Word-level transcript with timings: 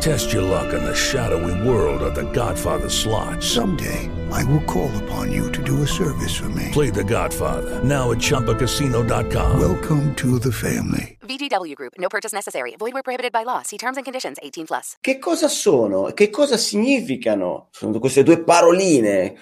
Test 0.00 0.32
your 0.32 0.42
luck 0.42 0.74
in 0.74 0.84
the 0.84 0.94
shadowy 0.94 1.56
world 1.66 2.02
of 2.02 2.14
The 2.14 2.30
Godfather 2.32 2.88
slot. 2.88 3.42
Someday, 3.42 4.10
I 4.30 4.44
will 4.44 4.62
call 4.64 4.90
upon 5.04 5.32
you 5.32 5.50
to 5.52 5.62
do 5.62 5.82
a 5.82 5.86
service 5.86 6.36
for 6.36 6.48
me. 6.50 6.70
Play 6.72 6.90
The 6.90 7.02
Godfather 7.02 7.82
now 7.82 8.10
at 8.12 8.18
ChumbaCasino.com. 8.18 9.58
Welcome 9.58 10.14
to 10.16 10.38
the 10.38 10.52
family. 10.52 11.16
VGW 11.22 11.74
Group. 11.74 11.94
No 11.98 12.08
purchase 12.08 12.32
necessary. 12.32 12.76
Void 12.78 12.92
where 12.92 13.02
prohibited 13.02 13.32
by 13.32 13.44
law. 13.44 13.62
See 13.62 13.78
terms 13.78 13.96
and 13.96 14.04
conditions. 14.04 14.36
18 14.42 14.66
plus. 14.66 14.96
Che 15.00 15.18
cosa 15.18 15.48
sono? 15.48 16.12
Che 16.12 16.28
cosa 16.30 16.56
significano 16.58 17.68
sono 17.70 17.98
queste 17.98 18.22
due 18.22 18.42
paroline? 18.42 19.34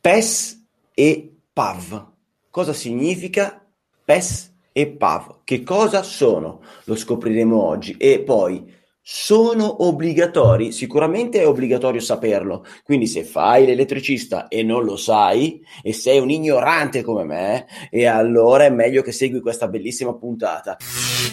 PES 0.00 0.64
e 0.94 1.36
PAV. 1.52 2.06
Cosa 2.50 2.72
significa 2.72 3.60
PES 4.04 4.54
e 4.72 4.86
PAV? 4.86 5.40
Che 5.42 5.64
cosa 5.64 6.02
sono? 6.04 6.62
Lo 6.84 6.94
scopriremo 6.94 7.60
oggi. 7.60 7.96
E 7.98 8.20
poi 8.20 8.76
sono 9.10 9.86
obbligatori? 9.86 10.70
Sicuramente 10.70 11.40
è 11.40 11.48
obbligatorio 11.48 11.98
saperlo. 11.98 12.66
Quindi 12.84 13.06
se 13.06 13.24
fai 13.24 13.64
l'elettricista 13.64 14.48
e 14.48 14.62
non 14.62 14.84
lo 14.84 14.96
sai 14.96 15.64
e 15.82 15.94
sei 15.94 16.18
un 16.18 16.28
ignorante 16.28 17.02
come 17.02 17.24
me, 17.24 17.66
e 17.90 18.04
allora 18.04 18.66
è 18.66 18.70
meglio 18.70 19.00
che 19.00 19.12
segui 19.12 19.40
questa 19.40 19.66
bellissima 19.66 20.14
puntata. 20.14 20.76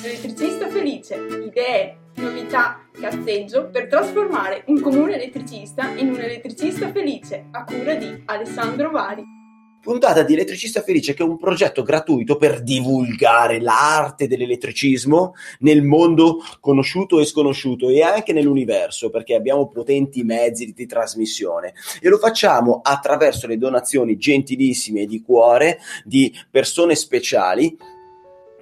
Elettricista 0.01 0.69
felice, 0.69 1.15
idee, 1.45 1.97
novità, 2.15 2.79
cazzeggio 2.93 3.69
per 3.69 3.87
trasformare 3.87 4.63
un 4.67 4.79
comune 4.79 5.15
elettricista 5.15 5.89
in 5.97 6.11
un 6.11 6.19
elettricista 6.21 6.89
felice 6.93 7.47
a 7.51 7.65
cura 7.65 7.95
di 7.95 8.23
Alessandro 8.23 8.89
Vari. 8.89 9.44
Puntata 9.85 10.23
di 10.23 10.33
Elettricista 10.33 10.81
Felice, 10.81 11.13
che 11.13 11.21
è 11.21 11.27
un 11.27 11.37
progetto 11.37 11.83
gratuito 11.83 12.37
per 12.37 12.63
divulgare 12.63 13.61
l'arte 13.61 14.27
dell'elettricismo 14.27 15.35
nel 15.59 15.83
mondo 15.83 16.39
conosciuto 16.59 17.19
e 17.19 17.25
sconosciuto 17.25 17.89
e 17.89 18.01
anche 18.01 18.33
nell'universo, 18.33 19.11
perché 19.11 19.35
abbiamo 19.35 19.67
potenti 19.67 20.23
mezzi 20.23 20.73
di 20.73 20.85
trasmissione. 20.87 21.75
E 22.01 22.09
lo 22.09 22.17
facciamo 22.17 22.79
attraverso 22.81 23.45
le 23.45 23.59
donazioni 23.59 24.17
gentilissime 24.17 25.05
di 25.05 25.21
cuore 25.21 25.77
di 26.03 26.33
persone 26.49 26.95
speciali 26.95 27.77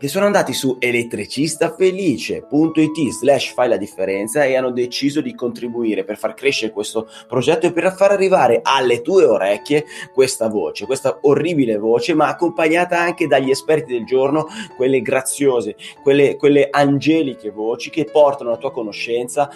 che 0.04 0.10
sono 0.10 0.26
andati 0.26 0.52
su 0.52 0.76
elettricistafelice.it 0.80 3.10
slash 3.10 3.54
fai 3.54 3.70
la 3.70 3.78
differenza 3.78 4.44
e 4.44 4.58
hanno 4.58 4.72
deciso 4.72 5.22
di 5.22 5.34
contribuire 5.34 6.04
per 6.04 6.18
far 6.18 6.34
crescere 6.34 6.74
questo 6.74 7.08
progetto 7.26 7.68
e 7.68 7.72
per 7.72 7.96
far 7.96 8.12
arrivare 8.12 8.60
alle 8.64 9.02
tue 9.02 9.24
orecchie 9.24 9.86
questa 10.14 10.50
voce, 10.50 10.86
questa 10.86 11.20
orribile 11.22 11.78
voce, 11.78 12.14
ma 12.16 12.28
accompagnata 12.28 13.00
anche 13.00 13.28
dagli 13.28 13.50
esperti 13.50 13.94
del 13.94 14.04
giorno, 14.04 14.48
quelle 14.76 15.02
graziose, 15.02 15.78
quelle, 16.02 16.36
quelle 16.36 16.68
angeliche 16.70 17.50
voci 17.50 17.90
che 17.90 18.04
portano 18.04 18.50
la 18.50 18.58
tua 18.58 18.74
conoscenza 18.74 19.50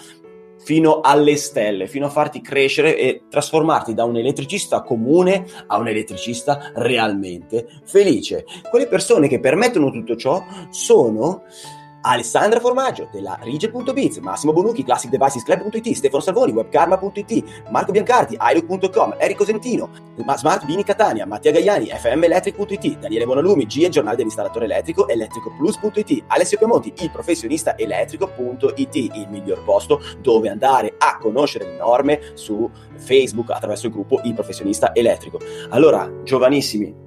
fino 0.58 1.00
alle 1.00 1.36
stelle, 1.36 1.86
fino 1.86 2.06
a 2.06 2.10
farti 2.10 2.40
crescere 2.40 2.96
e 2.96 3.22
trasformarti 3.28 3.94
da 3.94 4.04
un 4.04 4.16
elettricista 4.16 4.82
comune 4.82 5.46
a 5.66 5.78
un 5.78 5.88
elettricista 5.88 6.72
realmente 6.74 7.66
felice. 7.84 8.44
Quelle 8.68 8.86
persone 8.86 9.28
che 9.28 9.40
permettono 9.40 9.90
tutto 9.90 10.16
ciò 10.16 10.42
sono 10.70 11.42
Alessandra 12.08 12.58
Formaggio 12.58 13.08
della 13.12 13.38
Rige.biz, 13.42 14.16
Massimo 14.18 14.54
Bonucchi, 14.54 14.82
ClassicDevicesClub.it, 14.82 15.92
Stefano 15.92 16.22
Salvoni, 16.22 16.52
Webkarma.it, 16.52 17.68
Marco 17.68 17.92
Biancardi, 17.92 18.38
iLook.com, 18.40 19.16
Enrico 19.18 19.44
Sentino, 19.44 19.90
Smart 20.36 20.64
Vini 20.64 20.84
Catania, 20.84 21.26
Mattia 21.26 21.52
Gaiani, 21.52 21.90
FMElectric.it, 21.90 22.98
Daniele 22.98 23.26
Bonalumi, 23.26 23.66
G, 23.66 23.82
il 23.82 23.90
giornale 23.90 24.16
dell'installatore 24.16 24.64
elettrico, 24.64 25.06
Elettricoplus.it, 25.06 26.24
Alessio 26.28 26.56
Piemonti, 26.56 26.94
il 27.00 27.10
professionista 27.10 27.76
elettrico.it, 27.76 28.94
il 28.94 29.26
miglior 29.28 29.62
posto 29.64 30.00
dove 30.22 30.48
andare 30.48 30.94
a 30.96 31.18
conoscere 31.18 31.66
le 31.66 31.76
norme 31.76 32.20
su 32.32 32.70
Facebook 32.96 33.50
attraverso 33.50 33.86
il 33.86 33.92
gruppo 33.92 34.20
Il 34.24 34.32
Professionista 34.32 34.94
Elettrico. 34.94 35.38
Allora, 35.68 36.10
giovanissimi, 36.24 37.06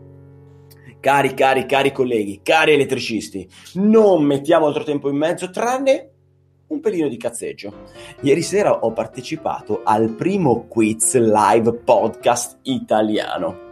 Cari, 1.02 1.34
cari, 1.34 1.66
cari 1.66 1.92
colleghi, 1.92 2.42
cari 2.44 2.74
elettricisti, 2.74 3.50
non 3.74 4.24
mettiamo 4.24 4.68
altro 4.68 4.84
tempo 4.84 5.10
in 5.10 5.16
mezzo 5.16 5.50
tranne 5.50 6.10
un 6.68 6.80
pelino 6.80 7.08
di 7.08 7.18
cazzeggio. 7.18 7.74
Ieri 8.22 8.44
sera 8.44 8.72
ho 8.82 8.94
partecipato 8.94 9.82
al 9.84 10.14
primo 10.14 10.68
quiz 10.68 11.16
live 11.18 11.74
podcast 11.74 12.60
italiano. 12.62 13.71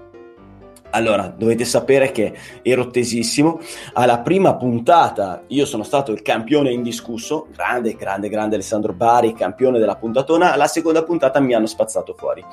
Allora, 0.91 1.31
dovete 1.35 1.65
sapere 1.65 2.11
che 2.11 2.35
ero 2.61 2.87
tesissimo. 2.87 3.59
Alla 3.93 4.19
prima 4.19 4.55
puntata 4.55 5.43
io 5.47 5.65
sono 5.65 5.83
stato 5.83 6.11
il 6.11 6.21
campione 6.21 6.71
indiscusso, 6.71 7.47
grande, 7.53 7.93
grande, 7.93 8.29
grande 8.29 8.55
Alessandro 8.55 8.93
Bari, 8.93 9.33
campione 9.33 9.77
della 9.77 9.95
puntatona. 9.95 10.53
Alla 10.53 10.67
seconda 10.67 11.03
puntata 11.03 11.39
mi 11.39 11.53
hanno 11.53 11.67
spazzato 11.67 12.15
fuori. 12.17 12.43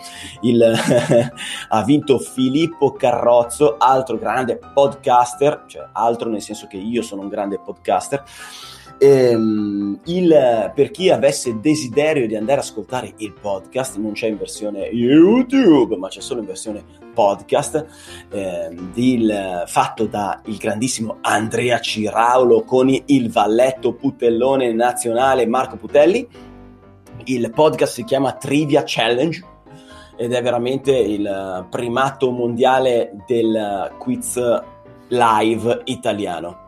Il, 0.43 0.63
ha 1.69 1.83
vinto 1.85 2.19
Filippo 2.19 2.93
Carrozzo, 2.93 3.77
altro 3.79 4.19
grande 4.19 4.59
podcaster, 4.73 5.65
cioè 5.67 5.89
altro 5.93 6.29
nel 6.29 6.43
senso 6.43 6.67
che 6.67 6.77
io 6.77 7.03
sono 7.03 7.23
un 7.23 7.29
grande 7.29 7.59
podcaster 7.59 8.23
Ehm, 8.99 10.01
il, 10.05 10.73
per 10.75 10.91
chi 10.91 11.11
avesse 11.11 11.61
desiderio 11.61 12.27
di 12.27 12.34
andare 12.34 12.61
ad 12.61 12.67
ascoltare 12.67 13.12
il 13.19 13.33
podcast, 13.33 13.97
non 13.97 14.12
c'è 14.12 14.29
in 14.29 14.39
versione 14.39 14.87
YouTube, 14.87 15.97
ma 15.97 16.09
c'è 16.09 16.21
solo 16.21 16.41
in 16.41 16.47
versione 16.47 16.83
podcast, 17.12 17.87
ehm, 18.31 18.93
il, 18.95 19.65
fatto 19.67 20.07
da 20.07 20.41
il 20.47 20.57
grandissimo 20.57 21.19
Andrea 21.21 21.79
Ciraulo 21.81 22.62
con 22.62 22.89
il 22.89 23.31
valletto 23.31 23.93
putellone 23.93 24.73
nazionale 24.73 25.47
Marco 25.47 25.77
Putelli. 25.77 26.27
Il 27.25 27.51
podcast 27.51 27.93
si 27.93 28.05
chiama 28.05 28.33
Trivia 28.33 28.83
Challenge 28.84 29.45
ed 30.17 30.33
è 30.33 30.43
veramente 30.43 30.93
il 30.93 31.67
primato 31.71 32.31
mondiale 32.31 33.13
del 33.27 33.93
quiz 33.99 34.41
live 35.09 35.81
italiano. 35.84 36.66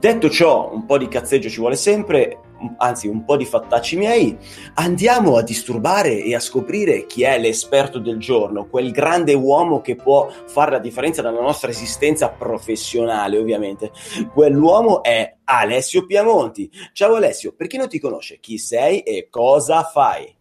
Detto 0.00 0.30
ciò, 0.30 0.70
un 0.72 0.86
po' 0.86 0.96
di 0.96 1.08
cazzeggio 1.08 1.48
ci 1.48 1.58
vuole 1.58 1.74
sempre, 1.74 2.38
anzi 2.76 3.08
un 3.08 3.24
po' 3.24 3.36
di 3.36 3.44
fattacci 3.44 3.96
miei, 3.96 4.38
andiamo 4.74 5.36
a 5.36 5.42
disturbare 5.42 6.22
e 6.22 6.36
a 6.36 6.40
scoprire 6.40 7.04
chi 7.06 7.24
è 7.24 7.36
l'esperto 7.36 7.98
del 7.98 8.18
giorno, 8.18 8.68
quel 8.68 8.92
grande 8.92 9.34
uomo 9.34 9.80
che 9.80 9.96
può 9.96 10.30
fare 10.46 10.70
la 10.70 10.78
differenza 10.78 11.20
nella 11.20 11.40
nostra 11.40 11.70
esistenza 11.70 12.28
professionale, 12.28 13.38
ovviamente. 13.38 13.90
Quell'uomo 14.32 15.02
è 15.02 15.34
Alessio 15.42 16.06
Piamonti. 16.06 16.70
Ciao 16.92 17.16
Alessio, 17.16 17.52
per 17.56 17.66
chi 17.66 17.76
non 17.76 17.88
ti 17.88 17.98
conosce, 17.98 18.38
chi 18.38 18.56
sei 18.56 19.00
e 19.00 19.26
cosa 19.28 19.82
fai? 19.82 20.32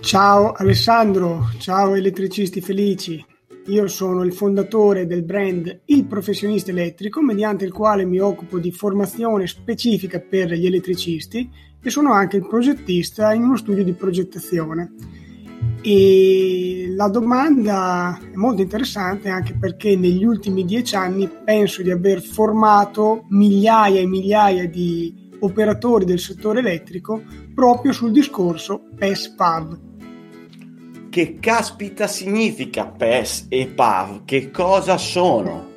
Ciao 0.00 0.54
Alessandro, 0.56 1.50
ciao 1.60 1.94
elettricisti 1.94 2.60
felici. 2.60 3.27
Io 3.68 3.86
sono 3.86 4.24
il 4.24 4.32
fondatore 4.32 5.06
del 5.06 5.24
brand 5.24 5.82
Il 5.86 6.06
Professionista 6.06 6.70
Elettrico, 6.70 7.20
mediante 7.20 7.66
il 7.66 7.72
quale 7.72 8.06
mi 8.06 8.18
occupo 8.18 8.58
di 8.58 8.72
formazione 8.72 9.46
specifica 9.46 10.20
per 10.20 10.52
gli 10.52 10.64
elettricisti 10.64 11.50
e 11.78 11.90
sono 11.90 12.14
anche 12.14 12.38
il 12.38 12.46
progettista 12.46 13.34
in 13.34 13.42
uno 13.42 13.58
studio 13.58 13.84
di 13.84 13.92
progettazione. 13.92 14.94
E 15.82 16.86
la 16.96 17.08
domanda 17.08 18.18
è 18.18 18.36
molto 18.36 18.62
interessante 18.62 19.28
anche 19.28 19.54
perché 19.54 19.96
negli 19.96 20.24
ultimi 20.24 20.64
dieci 20.64 20.96
anni 20.96 21.28
penso 21.44 21.82
di 21.82 21.90
aver 21.90 22.22
formato 22.22 23.26
migliaia 23.28 24.00
e 24.00 24.06
migliaia 24.06 24.66
di 24.66 25.28
operatori 25.40 26.06
del 26.06 26.20
settore 26.20 26.60
elettrico 26.60 27.22
proprio 27.54 27.92
sul 27.92 28.12
discorso 28.12 28.84
PES-PAV, 28.96 29.87
che 31.18 31.38
caspita 31.40 32.06
significa 32.06 32.86
PES 32.86 33.46
e 33.48 33.66
PAV? 33.66 34.24
Che 34.24 34.52
cosa 34.52 34.96
sono? 34.98 35.72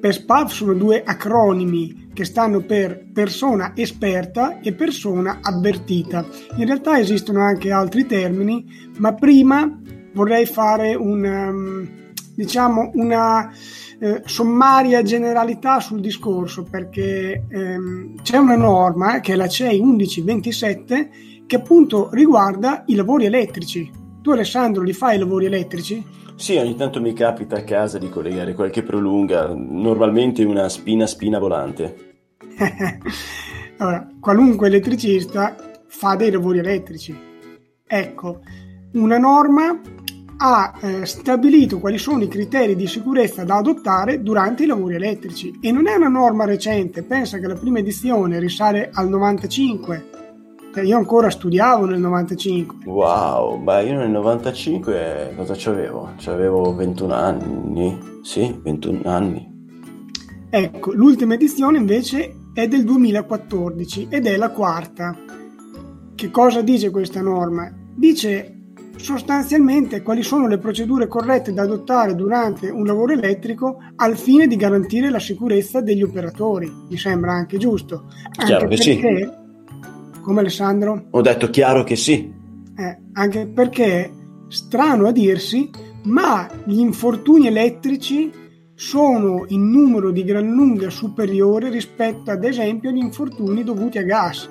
PES 0.00 0.20
PAV 0.20 0.48
sono 0.48 0.72
due 0.72 1.02
acronimi 1.04 2.08
che 2.14 2.24
stanno 2.24 2.60
per 2.60 3.04
persona 3.12 3.72
esperta 3.76 4.60
e 4.60 4.72
persona 4.72 5.40
avvertita. 5.42 6.24
In 6.56 6.64
realtà 6.64 6.98
esistono 6.98 7.42
anche 7.42 7.72
altri 7.72 8.06
termini, 8.06 8.64
ma 8.96 9.12
prima 9.12 9.70
vorrei 10.14 10.46
fare 10.46 10.94
un, 10.94 11.24
um, 11.24 11.88
diciamo 12.34 12.92
una 12.94 13.52
eh, 13.98 14.22
sommaria 14.24 15.02
generalità 15.02 15.78
sul 15.80 16.00
discorso 16.00 16.62
perché 16.62 17.44
ehm, 17.50 18.14
c'è 18.22 18.38
una 18.38 18.56
norma 18.56 19.20
che 19.20 19.34
è 19.34 19.36
la 19.36 19.46
CEI 19.46 19.78
1127 19.82 21.10
che 21.44 21.56
appunto 21.56 22.08
riguarda 22.12 22.84
i 22.86 22.94
lavori 22.94 23.26
elettrici 23.26 24.02
tu 24.24 24.30
Alessandro 24.30 24.82
li 24.82 24.94
fai 24.94 25.16
i 25.16 25.18
lavori 25.18 25.44
elettrici? 25.44 26.02
Sì, 26.34 26.56
ogni 26.56 26.76
tanto 26.76 26.98
mi 26.98 27.12
capita 27.12 27.56
a 27.56 27.62
casa 27.62 27.98
di 27.98 28.08
collegare 28.08 28.54
qualche 28.54 28.82
prolunga, 28.82 29.52
normalmente 29.54 30.42
una 30.44 30.70
spina 30.70 31.06
spina 31.06 31.38
volante. 31.38 32.14
allora, 33.76 34.08
qualunque 34.18 34.68
elettricista 34.68 35.54
fa 35.88 36.16
dei 36.16 36.30
lavori 36.30 36.60
elettrici. 36.60 37.14
Ecco, 37.86 38.40
una 38.92 39.18
norma 39.18 39.78
ha 40.38 40.74
eh, 40.80 41.04
stabilito 41.04 41.78
quali 41.78 41.98
sono 41.98 42.22
i 42.22 42.28
criteri 42.28 42.76
di 42.76 42.86
sicurezza 42.86 43.44
da 43.44 43.56
adottare 43.56 44.22
durante 44.22 44.62
i 44.62 44.66
lavori 44.66 44.94
elettrici 44.94 45.58
e 45.60 45.70
non 45.70 45.86
è 45.86 45.96
una 45.96 46.08
norma 46.08 46.46
recente, 46.46 47.02
pensa 47.02 47.38
che 47.38 47.46
la 47.46 47.56
prima 47.56 47.80
edizione 47.80 48.38
risale 48.38 48.88
al 48.90 49.06
95. 49.10 50.13
Io 50.82 50.96
ancora 50.96 51.30
studiavo 51.30 51.86
nel 51.86 52.00
95. 52.00 52.86
Wow, 52.86 53.62
beh 53.62 53.84
io 53.84 53.98
nel 53.98 54.10
95 54.10 55.34
cosa 55.36 55.54
c'avevo? 55.56 56.12
C'avevo 56.16 56.74
21 56.74 57.14
anni, 57.14 57.98
sì, 58.22 58.58
21 58.62 59.02
anni. 59.04 59.52
Ecco, 60.50 60.92
l'ultima 60.92 61.34
edizione 61.34 61.78
invece 61.78 62.34
è 62.52 62.68
del 62.68 62.84
2014 62.84 64.08
ed 64.10 64.26
è 64.26 64.36
la 64.36 64.50
quarta. 64.50 65.16
Che 66.14 66.30
cosa 66.30 66.62
dice 66.62 66.90
questa 66.90 67.20
norma? 67.20 67.72
Dice 67.94 68.50
sostanzialmente 68.96 70.02
quali 70.02 70.22
sono 70.22 70.46
le 70.46 70.58
procedure 70.58 71.08
corrette 71.08 71.52
da 71.52 71.62
adottare 71.62 72.14
durante 72.14 72.70
un 72.70 72.84
lavoro 72.84 73.12
elettrico 73.12 73.78
al 73.96 74.16
fine 74.16 74.46
di 74.46 74.56
garantire 74.56 75.10
la 75.10 75.18
sicurezza 75.18 75.80
degli 75.80 76.02
operatori. 76.02 76.70
Mi 76.88 76.96
sembra 76.96 77.32
anche 77.32 77.58
giusto. 77.58 78.04
Anche 78.36 78.44
Chiaro 78.44 78.68
che 78.68 78.76
perché, 78.76 78.92
sì. 78.92 79.42
Come 80.24 80.40
Alessandro? 80.40 81.08
Ho 81.10 81.20
detto 81.20 81.50
chiaro 81.50 81.84
che 81.84 81.96
sì. 81.96 82.32
Eh, 82.76 82.98
anche 83.12 83.46
perché, 83.46 84.10
strano 84.48 85.08
a 85.08 85.12
dirsi, 85.12 85.68
ma 86.04 86.48
gli 86.64 86.78
infortuni 86.78 87.46
elettrici 87.46 88.32
sono 88.74 89.44
in 89.48 89.70
numero 89.70 90.10
di 90.10 90.24
gran 90.24 90.50
lunga 90.50 90.88
superiore 90.88 91.68
rispetto 91.68 92.30
ad 92.30 92.42
esempio 92.42 92.88
agli 92.88 92.96
infortuni 92.96 93.62
dovuti 93.64 93.98
a 93.98 94.02
gas. 94.02 94.48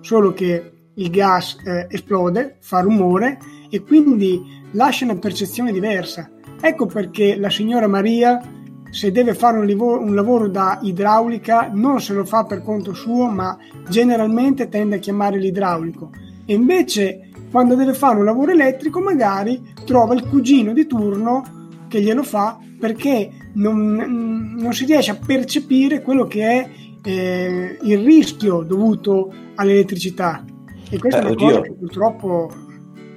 Solo 0.00 0.32
che 0.32 0.72
il 0.94 1.10
gas 1.10 1.56
eh, 1.64 1.86
esplode, 1.90 2.56
fa 2.60 2.80
rumore 2.80 3.38
e 3.70 3.82
quindi 3.82 4.40
lascia 4.70 5.04
una 5.04 5.18
percezione 5.18 5.72
diversa. 5.72 6.30
Ecco 6.60 6.86
perché 6.86 7.36
la 7.36 7.50
signora 7.50 7.88
Maria, 7.88 8.40
se 8.90 9.10
deve 9.12 9.34
fare 9.34 9.58
un, 9.58 9.66
livo- 9.66 10.00
un 10.00 10.14
lavoro 10.14 10.48
da 10.48 10.78
idraulica, 10.82 11.70
non 11.72 12.00
se 12.00 12.14
lo 12.14 12.24
fa 12.24 12.44
per 12.44 12.62
conto 12.62 12.94
suo, 12.94 13.28
ma 13.28 13.56
generalmente 13.88 14.68
tende 14.68 14.96
a 14.96 14.98
chiamare 14.98 15.38
l'idraulico. 15.38 16.10
E 16.44 16.54
invece, 16.54 17.28
quando 17.50 17.74
deve 17.74 17.94
fare 17.94 18.18
un 18.18 18.24
lavoro 18.24 18.52
elettrico, 18.52 19.00
magari 19.00 19.62
trova 19.84 20.14
il 20.14 20.26
cugino 20.26 20.72
di 20.72 20.86
turno 20.86 21.42
che 21.88 22.00
glielo 22.00 22.22
fa 22.22 22.58
perché 22.78 23.30
non, 23.54 24.54
non 24.56 24.72
si 24.72 24.84
riesce 24.84 25.10
a 25.10 25.18
percepire 25.24 26.00
quello 26.02 26.26
che 26.26 26.42
è 26.42 26.68
eh, 27.02 27.78
il 27.82 27.98
rischio 28.04 28.62
dovuto 28.62 29.32
all'elettricità. 29.56 30.44
E 30.90 30.98
questa 30.98 31.20
Eh, 31.20 31.22
è 31.22 31.24
una 31.24 31.32
oddio. 31.32 31.48
cosa 31.48 31.60
che 31.62 31.72
purtroppo 31.72 32.50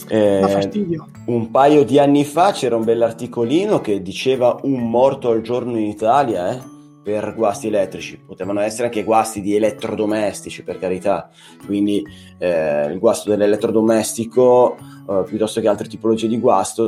Eh, 0.08 0.40
dà 0.42 0.48
fastidio. 0.48 1.06
Un 1.26 1.52
paio 1.52 1.84
di 1.84 2.00
anni 2.00 2.24
fa 2.24 2.52
c'era 2.52 2.76
un 2.76 2.84
bell'articolino 2.84 3.80
che 3.80 4.02
diceva 4.02 4.58
un 4.64 4.90
morto 4.90 5.30
al 5.30 5.42
giorno 5.42 5.78
in 5.78 5.86
Italia, 5.86 6.52
eh, 6.52 6.60
per 7.04 7.34
guasti 7.36 7.68
elettrici. 7.68 8.18
Potevano 8.18 8.60
essere 8.60 8.86
anche 8.86 9.04
guasti 9.04 9.42
di 9.42 9.56
elettrodomestici, 9.56 10.64
per 10.64 10.80
carità. 10.80 11.30
Quindi 11.66 12.04
eh, 12.40 12.86
il 12.86 13.00
guasto 13.00 13.30
dell'elettrodomestico, 13.30 14.78
eh, 15.10 15.24
piuttosto 15.26 15.62
che 15.62 15.68
altre 15.68 15.88
tipologie 15.88 16.28
di 16.28 16.40
guasto, 16.40 16.88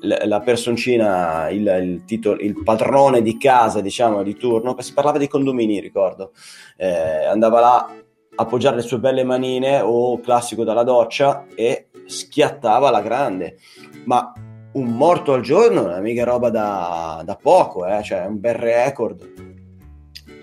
l- 0.00 0.26
la 0.26 0.40
personcina, 0.40 1.48
il, 1.50 1.66
il, 1.82 2.04
titolo, 2.04 2.40
il 2.40 2.62
padrone 2.62 3.22
di 3.22 3.36
casa, 3.36 3.80
diciamo, 3.80 4.22
di 4.22 4.36
turno, 4.36 4.76
si 4.78 4.92
parlava 4.92 5.18
di 5.18 5.28
condomini, 5.28 5.80
ricordo, 5.80 6.32
eh, 6.76 7.24
andava 7.24 7.60
là 7.60 7.90
appoggiare 8.38 8.76
le 8.76 8.82
sue 8.82 8.98
belle 8.98 9.24
manine 9.24 9.80
o 9.80 10.20
classico 10.20 10.62
dalla 10.62 10.82
doccia 10.82 11.46
e 11.54 11.86
schiattava 12.06 12.90
la 12.90 13.02
grande. 13.02 13.58
Ma 14.04 14.32
un 14.72 14.96
morto 14.96 15.32
al 15.32 15.42
giorno 15.42 15.82
non 15.82 15.92
è 15.92 16.00
mica 16.00 16.24
roba 16.24 16.50
da, 16.50 17.22
da 17.24 17.36
poco, 17.36 17.86
eh? 17.86 18.02
cioè 18.02 18.22
è 18.22 18.26
un 18.26 18.40
bel 18.40 18.54
record. 18.54 19.44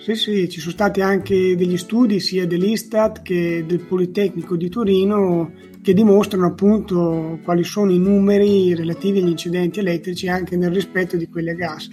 Sì, 0.04 0.15
sì, 0.15 0.50
ci 0.50 0.60
sono 0.60 0.74
stati 0.74 1.00
anche 1.00 1.56
degli 1.56 1.77
studi 1.77 2.19
sia 2.19 2.45
dell'Istat 2.45 3.21
che 3.21 3.63
del 3.65 3.80
Politecnico 3.80 4.57
di 4.57 4.68
Torino 4.68 5.54
che 5.81 5.94
dimostrano 5.94 6.48
appunto 6.48 7.39
quali 7.44 7.63
sono 7.63 7.92
i 7.92 8.00
numeri 8.00 8.75
relativi 8.75 9.19
agli 9.19 9.30
incidenti 9.30 9.80
elettrici 9.80 10.27
anche 10.27 10.57
nel 10.57 10.71
rispetto 10.71 11.15
di 11.15 11.30
quelli 11.30 11.51
a 11.51 11.54
gas. 11.54 11.89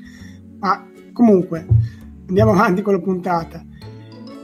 Ma 0.59 0.89
comunque, 1.13 1.67
andiamo 2.27 2.51
avanti 2.55 2.83
con 2.83 2.95
la 2.95 3.01
puntata. 3.01 3.65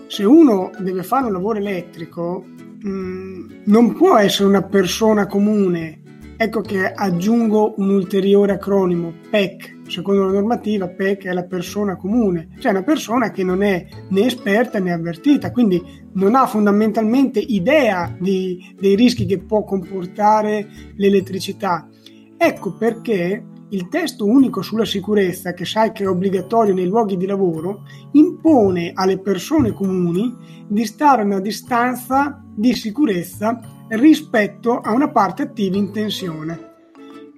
Se 0.07 0.25
uno 0.25 0.71
deve 0.79 1.03
fare 1.03 1.27
un 1.27 1.33
lavoro 1.33 1.59
elettrico, 1.59 2.45
mh, 2.81 3.63
non 3.65 3.93
può 3.95 4.17
essere 4.17 4.49
una 4.49 4.63
persona 4.63 5.27
comune. 5.27 6.03
Ecco 6.39 6.61
che 6.61 6.93
aggiungo 6.93 7.75
un 7.79 7.89
ulteriore 7.89 8.53
acronimo, 8.53 9.13
PEC. 9.31 9.75
Secondo 9.87 10.25
la 10.25 10.33
normativa, 10.33 10.87
PEC 10.89 11.25
è 11.25 11.33
la 11.33 11.45
persona 11.45 11.97
comune, 11.97 12.49
cioè 12.59 12.73
una 12.73 12.83
persona 12.83 13.31
che 13.31 13.43
non 13.43 13.63
è 13.63 13.87
né 14.11 14.27
esperta 14.27 14.79
né 14.79 14.93
avvertita, 14.93 15.51
quindi 15.51 15.83
non 16.15 16.35
ha 16.35 16.47
fondamentalmente 16.47 17.39
idea 17.39 18.15
di- 18.19 18.75
dei 18.79 18.97
rischi 18.97 19.25
che 19.25 19.39
può 19.39 19.65
comportare 19.65 20.69
l'elettricità. 20.97 21.89
Ecco 22.37 22.77
perché 22.77 23.45
il 23.71 23.89
testo 23.89 24.27
unico 24.27 24.63
sulla 24.63 24.85
sicurezza, 24.85 25.53
che 25.53 25.65
sai 25.65 25.93
che 25.93 26.05
è 26.05 26.09
obbligatorio 26.09 26.75
nei 26.75 26.87
luoghi 26.87 27.17
di 27.17 27.27
lavoro, 27.27 27.83
impone 28.13 28.93
alle 28.95 29.19
persone 29.19 29.73
comuni 29.73 30.35
di 30.69 30.85
stare 30.85 31.23
a 31.23 31.25
una 31.25 31.41
distanza 31.41 32.46
di 32.57 32.75
sicurezza 32.75 33.61
rispetto 33.89 34.81
a 34.81 34.93
una 34.93 35.11
parte 35.11 35.43
attiva 35.43 35.77
in 35.77 35.93
tensione. 35.93 36.75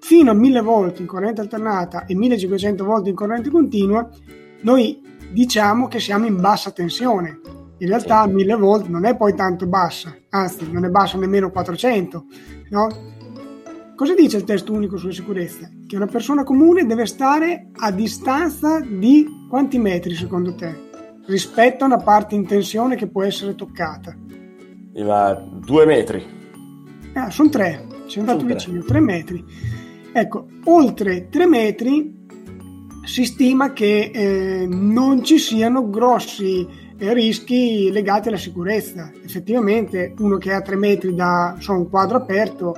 Fino 0.00 0.30
a 0.30 0.34
1000 0.34 0.60
volte 0.60 1.00
in 1.02 1.08
corrente 1.08 1.40
alternata 1.40 2.06
e 2.06 2.14
1500 2.14 2.84
volte 2.84 3.10
in 3.10 3.16
corrente 3.16 3.50
continua, 3.50 4.08
noi 4.62 5.02
diciamo 5.32 5.88
che 5.88 5.98
siamo 5.98 6.26
in 6.26 6.40
bassa 6.40 6.70
tensione. 6.70 7.40
In 7.78 7.88
realtà 7.88 8.26
1000 8.26 8.54
volt 8.54 8.86
non 8.86 9.04
è 9.04 9.16
poi 9.16 9.34
tanto 9.34 9.66
bassa, 9.66 10.16
anzi 10.30 10.70
non 10.70 10.84
è 10.84 10.88
bassa 10.88 11.18
nemmeno 11.18 11.50
400, 11.50 12.24
no? 12.70 12.88
Cosa 13.94 14.14
dice 14.14 14.36
il 14.36 14.44
testo 14.44 14.72
unico 14.72 14.96
sulla 14.96 15.12
sicurezza? 15.12 15.68
Che 15.84 15.96
una 15.96 16.06
persona 16.06 16.44
comune 16.44 16.86
deve 16.86 17.04
stare 17.04 17.70
a 17.72 17.90
distanza 17.90 18.80
di 18.80 19.46
quanti 19.48 19.78
metri 19.78 20.14
secondo 20.14 20.54
te? 20.54 20.86
Rispetto 21.26 21.82
a 21.82 21.88
una 21.88 21.96
parte 21.96 22.36
in 22.36 22.46
tensione 22.46 22.94
che 22.94 23.08
può 23.08 23.24
essere 23.24 23.56
toccata. 23.56 24.16
E 24.98 25.04
va 25.04 25.40
due 25.48 25.86
metri. 25.86 26.26
Ah, 27.12 27.30
sono 27.30 27.48
tre, 27.50 27.86
ci 28.08 28.18
andato 28.18 28.40
Sono 28.40 28.50
tre. 28.50 28.58
vicino, 28.58 28.82
tre 28.82 28.98
metri. 28.98 29.44
Ecco, 30.12 30.46
oltre 30.64 31.28
tre 31.28 31.46
metri 31.46 32.26
si 33.04 33.24
stima 33.24 33.72
che 33.72 34.10
eh, 34.12 34.66
non 34.68 35.22
ci 35.22 35.38
siano 35.38 35.88
grossi 35.88 36.66
eh, 36.98 37.14
rischi 37.14 37.92
legati 37.92 38.26
alla 38.26 38.38
sicurezza. 38.38 39.12
Effettivamente 39.24 40.14
uno 40.18 40.36
che 40.36 40.52
ha 40.52 40.62
tre 40.62 40.74
metri 40.74 41.14
da 41.14 41.54
so, 41.60 41.74
un 41.74 41.88
quadro 41.88 42.16
aperto 42.16 42.76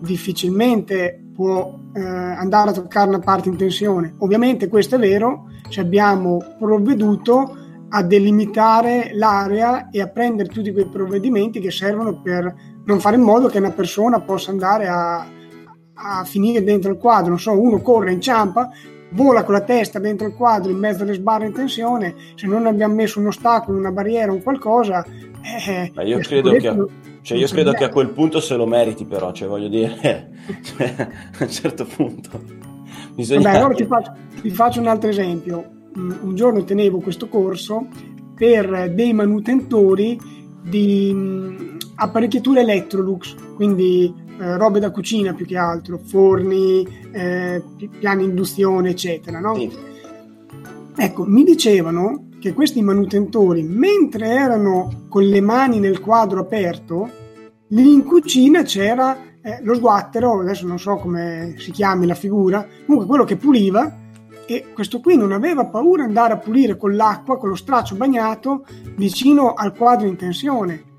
difficilmente 0.00 1.22
può 1.34 1.78
eh, 1.94 2.00
andare 2.00 2.70
a 2.70 2.72
toccare 2.72 3.10
una 3.10 3.18
parte 3.18 3.50
in 3.50 3.58
tensione. 3.58 4.14
Ovviamente 4.20 4.68
questo 4.68 4.94
è 4.94 4.98
vero 4.98 5.50
se 5.68 5.80
abbiamo 5.82 6.38
provveduto 6.58 7.64
a 7.96 8.02
delimitare 8.02 9.10
l'area 9.14 9.88
e 9.90 10.02
a 10.02 10.08
prendere 10.08 10.50
tutti 10.50 10.70
quei 10.70 10.86
provvedimenti 10.86 11.60
che 11.60 11.70
servono 11.70 12.20
per 12.20 12.54
non 12.84 13.00
fare 13.00 13.16
in 13.16 13.22
modo 13.22 13.48
che 13.48 13.56
una 13.56 13.70
persona 13.70 14.20
possa 14.20 14.50
andare 14.50 14.86
a, 14.86 15.26
a 15.94 16.24
finire 16.24 16.62
dentro 16.62 16.90
il 16.90 16.98
quadro. 16.98 17.30
Non 17.30 17.38
so, 17.38 17.58
uno 17.58 17.80
corre, 17.80 18.12
inciampa, 18.12 18.68
vola 19.12 19.44
con 19.44 19.54
la 19.54 19.62
testa 19.62 19.98
dentro 19.98 20.26
il 20.26 20.34
quadro 20.34 20.70
in 20.70 20.76
mezzo 20.76 21.04
alle 21.04 21.14
sbarre 21.14 21.46
in 21.46 21.54
tensione. 21.54 22.14
Se 22.34 22.46
non 22.46 22.66
abbiamo 22.66 22.92
messo 22.92 23.18
un 23.18 23.28
ostacolo, 23.28 23.78
una 23.78 23.92
barriera, 23.92 24.30
un 24.30 24.42
qualcosa. 24.42 25.02
Eh, 25.02 25.90
Ma 25.94 26.02
io 26.02 26.18
credo 26.18 26.50
che, 26.50 26.60
sicurezza 26.60 27.14
cioè, 27.22 27.38
io 27.38 27.48
credo 27.48 27.72
che 27.72 27.84
a 27.84 27.88
quel 27.88 28.10
punto 28.10 28.40
se 28.40 28.56
lo 28.56 28.66
meriti, 28.66 29.06
però, 29.06 29.32
cioè, 29.32 29.48
voglio 29.48 29.68
dire, 29.68 30.28
cioè, 30.62 30.94
a 30.98 31.44
un 31.44 31.50
certo 31.50 31.86
punto 31.86 32.66
bisogna. 33.14 33.40
Vabbè, 33.40 33.56
allora 33.56 33.74
ti 33.74 33.86
faccio, 33.86 34.12
ti 34.42 34.50
faccio 34.50 34.80
un 34.80 34.86
altro 34.86 35.08
esempio. 35.08 35.75
Un 35.96 36.34
giorno 36.34 36.64
tenevo 36.64 36.98
questo 36.98 37.28
corso 37.28 37.86
per 38.34 38.92
dei 38.94 39.14
manutentori 39.14 40.18
di 40.62 41.10
mm, 41.12 41.76
apparecchiature 41.94 42.60
Electrolux, 42.60 43.34
quindi 43.54 44.12
eh, 44.38 44.56
robe 44.58 44.78
da 44.78 44.90
cucina 44.90 45.32
più 45.32 45.46
che 45.46 45.56
altro, 45.56 45.98
forni, 45.98 46.86
eh, 47.12 47.62
pi- 47.76 47.88
piani 47.88 48.24
induzione, 48.24 48.90
eccetera. 48.90 49.40
No? 49.40 49.54
Sì. 49.54 49.70
Ecco, 50.96 51.24
mi 51.24 51.44
dicevano 51.44 52.28
che 52.38 52.52
questi 52.52 52.82
manutentori, 52.82 53.62
mentre 53.62 54.28
erano 54.28 55.04
con 55.08 55.24
le 55.24 55.40
mani 55.40 55.78
nel 55.78 56.00
quadro 56.00 56.40
aperto, 56.40 57.08
lì 57.68 57.92
in 57.92 58.04
cucina 58.04 58.62
c'era 58.62 59.16
eh, 59.40 59.60
lo 59.62 59.74
sguattero, 59.74 60.40
adesso 60.40 60.66
non 60.66 60.78
so 60.78 60.96
come 60.96 61.54
si 61.56 61.70
chiami 61.70 62.06
la 62.06 62.14
figura, 62.14 62.66
comunque 62.84 63.06
quello 63.08 63.24
che 63.24 63.36
puliva 63.36 64.04
e 64.46 64.72
questo 64.72 65.00
qui 65.00 65.16
non 65.16 65.32
aveva 65.32 65.66
paura 65.66 66.02
di 66.02 66.08
andare 66.08 66.34
a 66.34 66.38
pulire 66.38 66.76
con 66.76 66.94
l'acqua, 66.94 67.36
con 67.36 67.48
lo 67.48 67.56
straccio 67.56 67.96
bagnato, 67.96 68.64
vicino 68.96 69.54
al 69.54 69.74
quadro 69.74 70.06
in 70.06 70.16
tensione. 70.16 70.94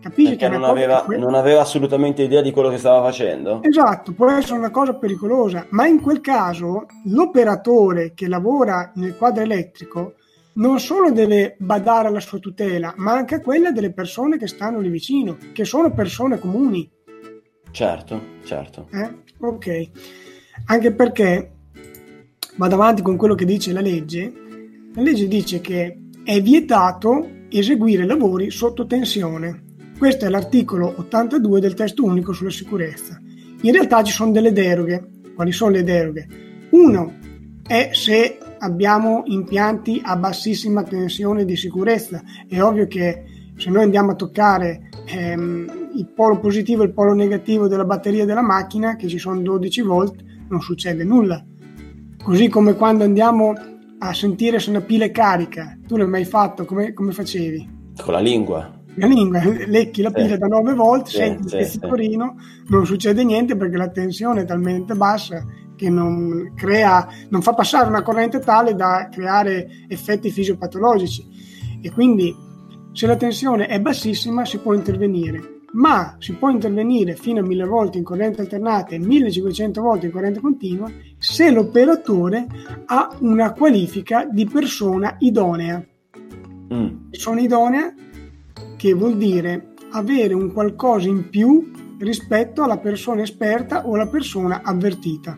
Capisci 0.00 0.36
Perché 0.36 0.48
non 0.48 0.64
aveva, 0.64 1.04
non 1.08 1.34
aveva, 1.34 1.60
assolutamente 1.60 2.22
idea 2.22 2.40
di 2.40 2.52
quello 2.52 2.68
che 2.68 2.78
stava 2.78 3.02
facendo? 3.02 3.62
Esatto, 3.62 4.12
può 4.12 4.30
essere 4.30 4.58
una 4.58 4.70
cosa 4.70 4.94
pericolosa, 4.94 5.66
ma 5.70 5.86
in 5.86 6.00
quel 6.00 6.20
caso 6.20 6.86
l'operatore 7.06 8.12
che 8.14 8.28
lavora 8.28 8.92
nel 8.94 9.16
quadro 9.16 9.42
elettrico 9.42 10.14
non 10.54 10.80
solo 10.80 11.10
deve 11.10 11.56
badare 11.58 12.08
alla 12.08 12.20
sua 12.20 12.38
tutela, 12.38 12.94
ma 12.96 13.12
anche 13.12 13.36
a 13.36 13.40
quella 13.40 13.70
delle 13.70 13.92
persone 13.92 14.38
che 14.38 14.46
stanno 14.46 14.80
lì 14.80 14.88
vicino, 14.88 15.36
che 15.52 15.64
sono 15.64 15.92
persone 15.92 16.38
comuni. 16.38 16.88
Certo, 17.70 18.20
certo. 18.44 18.88
Eh? 18.92 19.36
Ok. 19.40 19.90
Anche 20.66 20.92
perché 20.92 21.57
vado 22.58 22.74
avanti 22.74 23.02
con 23.02 23.16
quello 23.16 23.34
che 23.34 23.44
dice 23.44 23.72
la 23.72 23.80
legge. 23.80 24.32
La 24.94 25.02
legge 25.02 25.28
dice 25.28 25.60
che 25.60 25.98
è 26.22 26.42
vietato 26.42 27.26
eseguire 27.48 28.04
lavori 28.04 28.50
sotto 28.50 28.84
tensione. 28.84 29.62
Questo 29.96 30.26
è 30.26 30.28
l'articolo 30.28 30.92
82 30.96 31.60
del 31.60 31.74
testo 31.74 32.04
unico 32.04 32.32
sulla 32.32 32.50
sicurezza. 32.50 33.18
In 33.62 33.72
realtà 33.72 34.02
ci 34.02 34.12
sono 34.12 34.32
delle 34.32 34.52
deroghe. 34.52 35.08
Quali 35.34 35.52
sono 35.52 35.70
le 35.70 35.84
deroghe? 35.84 36.26
Uno 36.70 37.14
è 37.66 37.90
se 37.92 38.38
abbiamo 38.58 39.22
impianti 39.26 40.00
a 40.04 40.16
bassissima 40.16 40.82
tensione 40.82 41.44
di 41.44 41.56
sicurezza. 41.56 42.22
È 42.48 42.60
ovvio 42.60 42.86
che 42.88 43.24
se 43.56 43.70
noi 43.70 43.84
andiamo 43.84 44.12
a 44.12 44.16
toccare 44.16 44.88
ehm, 45.06 45.90
il 45.94 46.08
polo 46.08 46.38
positivo 46.40 46.82
e 46.82 46.86
il 46.86 46.92
polo 46.92 47.14
negativo 47.14 47.68
della 47.68 47.84
batteria 47.84 48.24
della 48.24 48.42
macchina, 48.42 48.96
che 48.96 49.06
ci 49.06 49.18
sono 49.18 49.40
12 49.40 49.80
volt, 49.82 50.24
non 50.48 50.60
succede 50.60 51.04
nulla. 51.04 51.44
Così 52.28 52.50
come 52.50 52.74
quando 52.74 53.04
andiamo 53.04 53.54
a 54.00 54.12
sentire 54.12 54.58
se 54.58 54.68
una 54.68 54.82
pila 54.82 55.06
è 55.06 55.10
carica, 55.10 55.78
tu 55.86 55.96
l'hai 55.96 56.06
mai 56.06 56.26
fatto? 56.26 56.66
Come, 56.66 56.92
come 56.92 57.12
facevi? 57.12 57.92
Con 57.98 58.12
la 58.12 58.20
lingua. 58.20 58.70
La 58.96 59.06
lingua, 59.06 59.42
lecchi 59.64 60.02
la 60.02 60.10
pila 60.10 60.34
sì. 60.34 60.36
da 60.36 60.46
9 60.46 60.74
volt, 60.74 61.06
sì, 61.06 61.16
senti 61.16 61.44
il 61.44 61.48
sì, 61.48 61.56
pezzicorino, 61.56 62.36
non 62.66 62.84
succede 62.84 63.24
niente 63.24 63.56
perché 63.56 63.78
la 63.78 63.88
tensione 63.88 64.42
è 64.42 64.44
talmente 64.44 64.94
bassa 64.94 65.42
che 65.74 65.88
non, 65.88 66.52
crea, 66.54 67.08
non 67.30 67.40
fa 67.40 67.54
passare 67.54 67.88
una 67.88 68.02
corrente 68.02 68.40
tale 68.40 68.74
da 68.74 69.08
creare 69.10 69.86
effetti 69.88 70.30
fisiopatologici. 70.30 71.26
E 71.80 71.90
quindi 71.90 72.36
se 72.92 73.06
la 73.06 73.16
tensione 73.16 73.68
è 73.68 73.80
bassissima 73.80 74.44
si 74.44 74.58
può 74.58 74.74
intervenire 74.74 75.57
ma 75.72 76.16
si 76.18 76.32
può 76.34 76.48
intervenire 76.48 77.14
fino 77.14 77.40
a 77.40 77.42
1000 77.42 77.64
volte 77.64 77.98
in 77.98 78.04
corrente 78.04 78.40
alternata 78.40 78.94
e 78.94 78.98
1500 78.98 79.80
volte 79.80 80.06
in 80.06 80.12
corrente 80.12 80.40
continua 80.40 80.90
se 81.18 81.50
l'operatore 81.50 82.46
ha 82.86 83.14
una 83.20 83.52
qualifica 83.52 84.24
di 84.24 84.46
persona 84.46 85.16
idonea. 85.18 85.84
Mm. 86.72 87.10
Persona 87.10 87.40
idonea 87.40 87.92
che 88.76 88.92
vuol 88.94 89.16
dire 89.16 89.74
avere 89.90 90.34
un 90.34 90.52
qualcosa 90.52 91.08
in 91.08 91.28
più 91.28 91.70
rispetto 91.98 92.62
alla 92.62 92.78
persona 92.78 93.22
esperta 93.22 93.86
o 93.86 93.94
alla 93.94 94.06
persona 94.06 94.60
avvertita. 94.62 95.36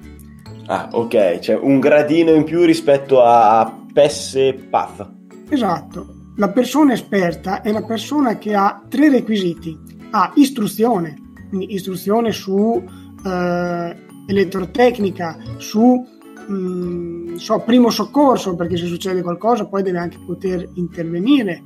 Ah, 0.67 0.89
ok, 0.93 1.39
cioè 1.41 1.57
un 1.57 1.81
gradino 1.81 2.33
in 2.33 2.45
più 2.45 2.65
rispetto 2.65 3.23
a 3.23 3.87
PES 3.93 4.35
e 4.37 4.55
PAF. 4.55 5.09
Esatto. 5.49 6.19
La 6.37 6.51
persona 6.51 6.93
esperta 6.93 7.61
è 7.61 7.71
una 7.71 7.83
persona 7.83 8.39
che 8.39 8.55
ha 8.55 8.81
tre 8.89 9.09
requisiti 9.09 9.90
ha 10.11 10.33
istruzione, 10.35 11.33
quindi 11.49 11.75
istruzione 11.75 12.33
su 12.33 12.83
eh, 13.25 13.97
elettrotecnica, 14.27 15.39
su 15.59 16.07
mh, 16.49 16.53
mm, 16.53 17.35
so, 17.37 17.61
primo 17.61 17.91
soccorso, 17.91 18.55
perché 18.55 18.77
se 18.77 18.87
succede 18.87 19.23
qualcosa 19.23 19.67
poi 19.67 19.83
deve 19.83 19.99
anche 19.99 20.19
poter 20.25 20.69
intervenire. 20.75 21.63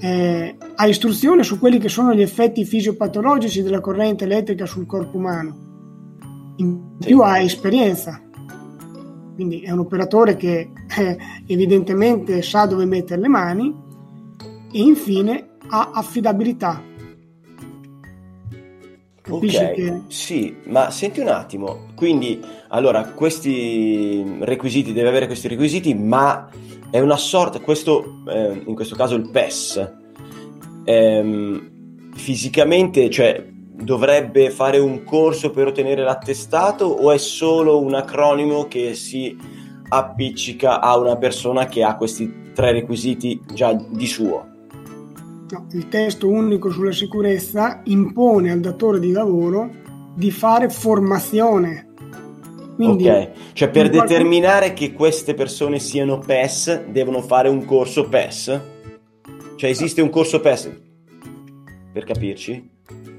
Eh, 0.00 0.56
ha 0.76 0.86
istruzione 0.86 1.42
su 1.42 1.58
quelli 1.58 1.78
che 1.78 1.88
sono 1.88 2.14
gli 2.14 2.22
effetti 2.22 2.64
fisiopatologici 2.64 3.62
della 3.62 3.80
corrente 3.80 4.24
elettrica 4.24 4.66
sul 4.66 4.86
corpo 4.86 5.16
umano. 5.16 5.66
In 6.56 6.96
più 6.98 7.20
ha 7.20 7.40
esperienza, 7.40 8.20
quindi 9.34 9.60
è 9.60 9.70
un 9.70 9.78
operatore 9.78 10.36
che 10.36 10.70
eh, 10.98 11.16
evidentemente 11.46 12.42
sa 12.42 12.66
dove 12.66 12.84
mettere 12.84 13.20
le 13.20 13.28
mani 13.28 13.74
e 14.72 14.80
infine 14.80 15.50
ha 15.68 15.90
affidabilità, 15.94 16.82
ok, 19.28 19.72
che... 19.72 20.00
sì, 20.08 20.56
ma 20.64 20.90
senti 20.90 21.20
un 21.20 21.28
attimo, 21.28 21.86
quindi 21.94 22.40
allora 22.68 23.04
questi 23.04 24.24
requisiti, 24.40 24.92
deve 24.92 25.08
avere 25.08 25.26
questi 25.26 25.48
requisiti, 25.48 25.94
ma 25.94 26.48
è 26.90 27.00
una 27.00 27.16
sorta, 27.16 27.60
questo, 27.60 28.22
eh, 28.28 28.62
in 28.66 28.74
questo 28.74 28.96
caso 28.96 29.14
il 29.14 29.28
PES, 29.30 29.92
ehm, 30.84 32.10
fisicamente, 32.14 33.10
cioè 33.10 33.44
dovrebbe 33.80 34.50
fare 34.50 34.78
un 34.78 35.04
corso 35.04 35.50
per 35.50 35.68
ottenere 35.68 36.02
l'attestato 36.02 36.84
o 36.86 37.12
è 37.12 37.18
solo 37.18 37.80
un 37.80 37.94
acronimo 37.94 38.64
che 38.64 38.94
si 38.94 39.36
appiccica 39.88 40.80
a 40.80 40.98
una 40.98 41.16
persona 41.16 41.66
che 41.66 41.84
ha 41.84 41.96
questi 41.96 42.50
tre 42.54 42.72
requisiti 42.72 43.40
già 43.52 43.72
di 43.72 44.06
suo? 44.06 44.56
No, 45.50 45.66
il 45.72 45.88
testo 45.88 46.28
unico 46.28 46.70
sulla 46.70 46.92
sicurezza 46.92 47.80
impone 47.84 48.50
al 48.50 48.60
datore 48.60 49.00
di 49.00 49.12
lavoro 49.12 49.70
di 50.14 50.30
fare 50.30 50.68
formazione. 50.68 51.86
Quindi, 52.74 53.08
ok, 53.08 53.30
cioè 53.54 53.70
per 53.70 53.88
determinare 53.88 54.66
qualche... 54.66 54.88
che 54.88 54.92
queste 54.92 55.34
persone 55.34 55.78
siano 55.78 56.18
PES 56.18 56.84
devono 56.86 57.22
fare 57.22 57.48
un 57.48 57.64
corso 57.64 58.08
PES? 58.08 58.60
Cioè 59.56 59.70
esiste 59.70 60.02
un 60.02 60.10
corso 60.10 60.40
PES? 60.40 60.70
Per 61.92 62.04
capirci? 62.04 62.70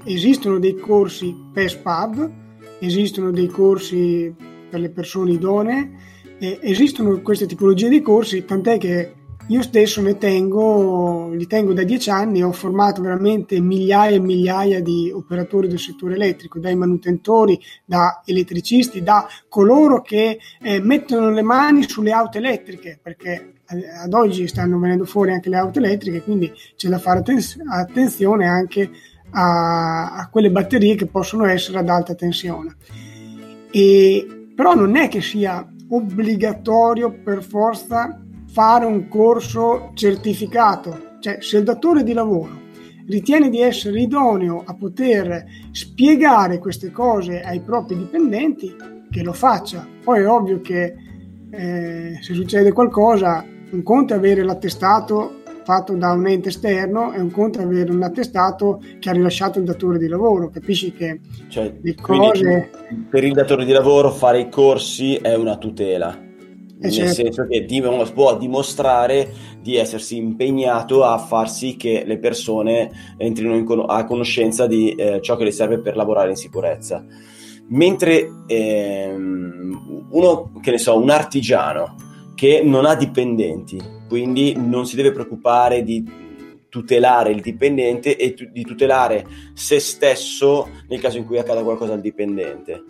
Esistono 0.04 0.58
dei 0.58 0.76
corsi 0.76 1.34
PES-PAB, 1.52 2.30
esistono 2.78 3.32
dei 3.32 3.48
corsi 3.48 4.34
per 4.70 4.80
le 4.80 4.90
persone 4.90 5.32
idonee, 5.32 5.90
esistono 6.38 7.20
queste 7.20 7.46
tipologie 7.46 7.88
di 7.88 8.00
corsi, 8.00 8.44
tant'è 8.44 8.78
che 8.78 9.14
io 9.50 9.62
stesso 9.62 10.00
ne 10.00 10.16
tengo, 10.16 11.30
li 11.32 11.46
tengo 11.48 11.72
da 11.72 11.82
dieci 11.82 12.08
anni, 12.08 12.40
ho 12.40 12.52
formato 12.52 13.02
veramente 13.02 13.60
migliaia 13.60 14.14
e 14.14 14.20
migliaia 14.20 14.80
di 14.80 15.10
operatori 15.12 15.66
del 15.66 15.80
settore 15.80 16.14
elettrico, 16.14 16.60
dai 16.60 16.76
manutentori, 16.76 17.60
da 17.84 18.22
elettricisti, 18.24 19.02
da 19.02 19.26
coloro 19.48 20.02
che 20.02 20.38
eh, 20.62 20.80
mettono 20.80 21.30
le 21.30 21.42
mani 21.42 21.82
sulle 21.88 22.12
auto 22.12 22.38
elettriche, 22.38 23.00
perché 23.02 23.54
ad 23.66 24.12
oggi 24.14 24.46
stanno 24.46 24.78
venendo 24.78 25.04
fuori 25.04 25.32
anche 25.32 25.48
le 25.48 25.56
auto 25.56 25.80
elettriche, 25.80 26.22
quindi 26.22 26.52
c'è 26.76 26.88
da 26.88 26.98
fare 26.98 27.24
attenzione 27.68 28.46
anche 28.46 28.88
a, 29.30 30.14
a 30.14 30.28
quelle 30.28 30.52
batterie 30.52 30.94
che 30.94 31.06
possono 31.06 31.44
essere 31.46 31.78
ad 31.78 31.88
alta 31.88 32.14
tensione. 32.14 32.76
E, 33.72 34.46
però 34.54 34.74
non 34.74 34.94
è 34.94 35.08
che 35.08 35.20
sia 35.20 35.68
obbligatorio 35.88 37.10
per 37.10 37.42
forza 37.42 38.16
fare 38.52 38.84
un 38.84 39.06
corso 39.08 39.90
certificato, 39.94 41.16
cioè 41.20 41.38
se 41.40 41.58
il 41.58 41.64
datore 41.64 42.02
di 42.02 42.12
lavoro 42.12 42.58
ritiene 43.06 43.48
di 43.48 43.60
essere 43.60 44.00
idoneo 44.00 44.62
a 44.64 44.74
poter 44.74 45.44
spiegare 45.72 46.58
queste 46.58 46.90
cose 46.90 47.42
ai 47.42 47.60
propri 47.60 47.96
dipendenti, 47.96 48.74
che 49.10 49.22
lo 49.22 49.32
faccia. 49.32 49.86
Poi 50.02 50.20
è 50.20 50.28
ovvio 50.28 50.60
che 50.60 50.94
eh, 51.50 52.18
se 52.20 52.34
succede 52.34 52.72
qualcosa, 52.72 53.44
un 53.70 53.82
conto 53.82 54.14
è 54.14 54.16
avere 54.16 54.44
l'attestato 54.44 55.38
fatto 55.64 55.94
da 55.94 56.12
un 56.12 56.26
ente 56.26 56.48
esterno 56.48 57.12
e 57.12 57.20
un 57.20 57.30
conto 57.30 57.58
è 57.60 57.62
avere 57.62 57.92
un 57.92 58.02
attestato 58.02 58.80
che 58.98 59.10
ha 59.10 59.12
rilasciato 59.12 59.58
il 59.58 59.64
datore 59.64 59.98
di 59.98 60.08
lavoro. 60.08 60.48
Capisci 60.48 60.92
che 60.92 61.20
cioè, 61.48 61.74
le 61.82 61.94
cose... 61.94 62.70
Per 63.08 63.24
il 63.24 63.32
datore 63.32 63.64
di 63.64 63.72
lavoro 63.72 64.10
fare 64.10 64.40
i 64.40 64.48
corsi 64.48 65.16
è 65.16 65.34
una 65.34 65.56
tutela 65.56 66.28
nel 66.80 66.92
certo. 66.92 67.12
senso 67.12 67.46
che 67.46 67.66
può 68.14 68.38
dimostrare 68.38 69.30
di 69.60 69.76
essersi 69.76 70.16
impegnato 70.16 71.04
a 71.04 71.18
far 71.18 71.50
sì 71.50 71.76
che 71.76 72.04
le 72.06 72.18
persone 72.18 72.90
entrino 73.18 73.62
con- 73.64 73.84
a 73.86 74.04
conoscenza 74.04 74.66
di 74.66 74.94
eh, 74.94 75.20
ciò 75.20 75.36
che 75.36 75.44
le 75.44 75.50
serve 75.50 75.78
per 75.80 75.94
lavorare 75.94 76.30
in 76.30 76.36
sicurezza. 76.36 77.04
Mentre 77.68 78.26
ehm, 78.46 80.06
uno, 80.10 80.52
che 80.62 80.70
ne 80.70 80.78
so, 80.78 80.98
un 80.98 81.10
artigiano 81.10 81.96
che 82.34 82.62
non 82.64 82.86
ha 82.86 82.94
dipendenti, 82.94 83.78
quindi 84.08 84.54
non 84.56 84.86
si 84.86 84.96
deve 84.96 85.12
preoccupare 85.12 85.82
di 85.82 86.02
tutelare 86.70 87.30
il 87.30 87.42
dipendente 87.42 88.16
e 88.16 88.32
tu- 88.32 88.48
di 88.50 88.62
tutelare 88.62 89.26
se 89.52 89.78
stesso 89.80 90.66
nel 90.88 91.00
caso 91.00 91.18
in 91.18 91.26
cui 91.26 91.38
accada 91.38 91.62
qualcosa 91.62 91.92
al 91.92 92.00
dipendente. 92.00 92.84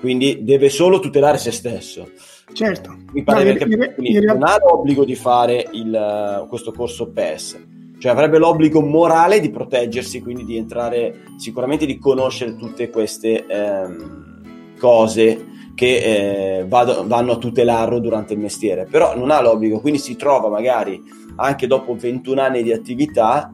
Quindi 0.00 0.42
deve 0.42 0.70
solo 0.70 1.00
tutelare 1.00 1.36
se 1.36 1.50
stesso 1.50 2.08
Certo. 2.52 2.96
Mi 3.12 3.22
pare 3.22 3.44
no, 3.44 3.52
perché 3.52 3.74
in, 3.74 4.06
in, 4.06 4.16
in 4.16 4.24
non 4.24 4.42
ha 4.44 4.56
l'obbligo 4.58 5.04
di 5.04 5.14
fare 5.14 5.68
il, 5.72 6.46
questo 6.48 6.72
corso 6.72 7.10
PES, 7.10 7.66
cioè 7.98 8.12
avrebbe 8.12 8.38
l'obbligo 8.38 8.80
morale 8.80 9.40
di 9.40 9.50
proteggersi, 9.50 10.20
quindi 10.20 10.44
di 10.44 10.56
entrare, 10.56 11.22
sicuramente 11.36 11.86
di 11.86 11.98
conoscere 11.98 12.56
tutte 12.56 12.88
queste 12.90 13.46
ehm, 13.46 14.74
cose 14.78 15.54
che 15.74 16.58
eh, 16.58 16.66
vado, 16.66 17.06
vanno 17.06 17.32
a 17.32 17.38
tutelarlo 17.38 17.98
durante 17.98 18.32
il 18.32 18.40
mestiere, 18.40 18.86
però 18.86 19.16
non 19.16 19.30
ha 19.30 19.40
l'obbligo, 19.40 19.80
quindi 19.80 19.98
si 19.98 20.16
trova 20.16 20.48
magari 20.48 21.02
anche 21.36 21.66
dopo 21.66 21.94
21 21.94 22.40
anni 22.40 22.62
di 22.62 22.72
attività 22.72 23.52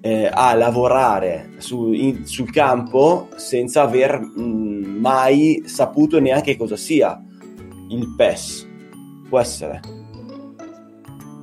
eh, 0.00 0.30
a 0.32 0.54
lavorare 0.54 1.50
su, 1.58 1.92
in, 1.92 2.24
sul 2.24 2.50
campo 2.50 3.28
senza 3.36 3.82
aver 3.82 4.18
mh, 4.18 4.42
mm, 4.42 4.98
mai 4.98 5.62
saputo 5.66 6.18
neanche 6.20 6.56
cosa 6.56 6.76
sia 6.76 7.22
il 7.90 8.14
PES. 8.16 8.66
Può 9.28 9.38
essere. 9.38 9.80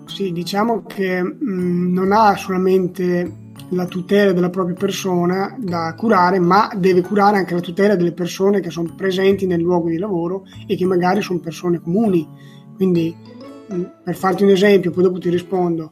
Sì, 0.05 0.31
diciamo 0.31 0.83
che 0.83 1.21
mh, 1.21 1.37
mm, 1.43 1.93
non 1.93 2.11
ha 2.11 2.35
solamente 2.35 3.45
la 3.71 3.85
tutela 3.85 4.31
della 4.31 4.49
propria 4.49 4.75
persona 4.75 5.55
da 5.59 5.93
curare, 5.95 6.39
ma 6.39 6.71
deve 6.75 7.01
curare 7.01 7.37
anche 7.37 7.53
la 7.53 7.59
tutela 7.59 7.95
delle 7.95 8.13
persone 8.13 8.61
che 8.61 8.69
sono 8.69 8.93
presenti 8.95 9.45
nel 9.45 9.59
luogo 9.59 9.89
di 9.89 9.97
lavoro 9.97 10.45
e 10.65 10.75
che 10.75 10.85
magari 10.85 11.21
sono 11.21 11.39
persone 11.39 11.79
comuni. 11.79 12.27
Quindi, 12.75 13.15
mm, 13.73 13.83
per 14.03 14.15
farti 14.15 14.43
un 14.43 14.49
esempio, 14.49 14.91
poi 14.91 15.03
dopo 15.03 15.19
ti 15.19 15.29
rispondo, 15.29 15.91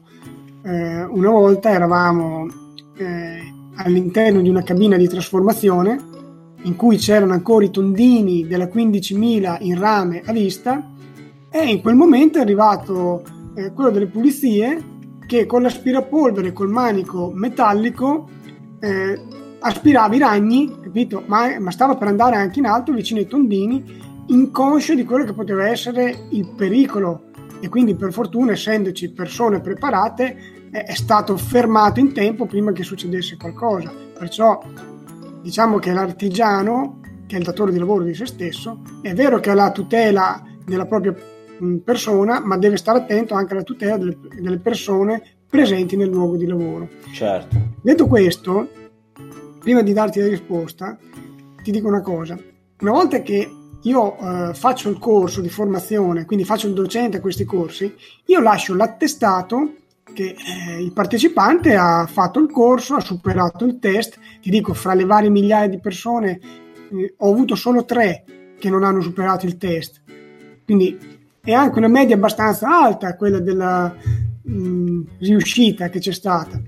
eh, 0.64 1.04
una 1.04 1.30
volta 1.30 1.70
eravamo 1.70 2.46
eh, 2.96 3.54
all'interno 3.76 4.40
di 4.40 4.48
una 4.48 4.62
cabina 4.62 4.96
di 4.96 5.06
trasformazione 5.06 6.14
in 6.66 6.76
cui 6.76 6.96
c'erano 6.96 7.32
ancora 7.32 7.64
i 7.64 7.70
tondini 7.70 8.46
della 8.46 8.66
15.000 8.66 9.58
in 9.60 9.78
rame 9.78 10.22
a 10.24 10.32
vista 10.32 10.92
e 11.48 11.70
in 11.70 11.80
quel 11.80 11.94
momento 11.94 12.38
è 12.38 12.42
arrivato 12.42 13.22
eh, 13.54 13.72
quello 13.72 13.90
delle 13.90 14.06
pulizie 14.06 14.94
che 15.26 15.46
con 15.46 15.62
l'aspirapolvere 15.62 16.52
col 16.52 16.68
manico 16.68 17.30
metallico 17.32 18.28
eh, 18.80 19.20
aspirava 19.60 20.14
i 20.14 20.18
ragni, 20.18 20.76
capito? 20.80 21.22
Ma, 21.26 21.58
ma, 21.58 21.70
stava 21.70 21.96
per 21.96 22.08
andare 22.08 22.36
anche 22.36 22.58
in 22.58 22.66
alto 22.66 22.92
vicino 22.92 23.20
ai 23.20 23.26
tondini, 23.26 23.82
inconscio 24.26 24.94
di 24.94 25.04
quello 25.04 25.24
che 25.24 25.32
poteva 25.32 25.68
essere 25.68 26.26
il 26.30 26.48
pericolo. 26.54 27.24
E 27.60 27.68
quindi, 27.68 27.94
per 27.94 28.12
fortuna, 28.12 28.52
essendoci 28.52 29.12
persone 29.12 29.60
preparate, 29.60 30.36
eh, 30.70 30.82
è 30.82 30.94
stato 30.94 31.36
fermato 31.36 31.98
in 32.00 32.12
tempo 32.12 32.46
prima 32.46 32.70
che 32.72 32.82
succedesse 32.82 33.36
qualcosa. 33.36 33.92
Perciò 34.16 34.60
diciamo 35.46 35.78
che 35.78 35.92
l'artigiano, 35.92 36.98
che 37.24 37.36
è 37.36 37.38
il 37.38 37.44
datore 37.44 37.70
di 37.70 37.78
lavoro 37.78 38.02
di 38.02 38.14
se 38.14 38.26
stesso, 38.26 38.82
è 39.00 39.14
vero 39.14 39.38
che 39.38 39.50
ha 39.50 39.54
la 39.54 39.70
tutela 39.70 40.42
della 40.64 40.86
propria 40.86 41.14
persona, 41.84 42.40
ma 42.40 42.56
deve 42.56 42.76
stare 42.76 42.98
attento 42.98 43.34
anche 43.34 43.52
alla 43.52 43.62
tutela 43.62 43.96
delle, 43.96 44.18
delle 44.40 44.58
persone 44.58 45.22
presenti 45.48 45.96
nel 45.96 46.08
luogo 46.08 46.36
di 46.36 46.46
lavoro. 46.46 46.88
Certo. 47.12 47.56
Detto 47.80 48.08
questo, 48.08 48.68
prima 49.60 49.82
di 49.82 49.92
darti 49.92 50.18
la 50.18 50.26
risposta, 50.26 50.98
ti 51.62 51.70
dico 51.70 51.86
una 51.86 52.02
cosa. 52.02 52.36
Una 52.80 52.90
volta 52.90 53.22
che 53.22 53.48
io 53.80 54.18
eh, 54.18 54.52
faccio 54.52 54.90
il 54.90 54.98
corso 54.98 55.40
di 55.40 55.48
formazione, 55.48 56.24
quindi 56.24 56.44
faccio 56.44 56.66
il 56.66 56.74
docente 56.74 57.18
a 57.18 57.20
questi 57.20 57.44
corsi, 57.44 57.94
io 58.24 58.40
lascio 58.40 58.74
l'attestato 58.74 59.74
che 60.16 60.34
eh, 60.34 60.82
il 60.82 60.92
partecipante 60.92 61.76
ha 61.76 62.06
fatto 62.06 62.40
il 62.40 62.50
corso, 62.50 62.94
ha 62.94 63.00
superato 63.00 63.66
il 63.66 63.78
test. 63.78 64.18
Ti 64.40 64.48
dico, 64.48 64.72
fra 64.72 64.94
le 64.94 65.04
varie 65.04 65.28
migliaia 65.28 65.68
di 65.68 65.78
persone 65.78 66.40
eh, 66.90 67.14
ho 67.18 67.30
avuto 67.30 67.54
solo 67.54 67.84
tre 67.84 68.24
che 68.58 68.70
non 68.70 68.82
hanno 68.82 69.02
superato 69.02 69.44
il 69.44 69.58
test. 69.58 70.00
Quindi 70.64 70.98
è 71.42 71.52
anche 71.52 71.78
una 71.78 71.88
media 71.88 72.16
abbastanza 72.16 72.68
alta 72.68 73.14
quella 73.14 73.40
della 73.40 73.94
mh, 74.42 75.00
riuscita 75.18 75.90
che 75.90 75.98
c'è 75.98 76.12
stata. 76.12 76.60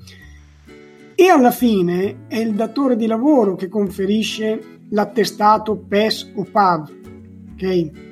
E 1.15 1.29
alla 1.29 1.51
fine 1.51 2.27
è 2.29 2.37
il 2.37 2.55
datore 2.55 2.97
di 2.97 3.07
lavoro 3.07 3.57
che 3.57 3.69
conferisce 3.69 4.81
l'attestato 4.91 5.75
PES 5.75 6.33
o 6.37 6.45
PAV. 6.45 6.97
Okay? 7.55 8.08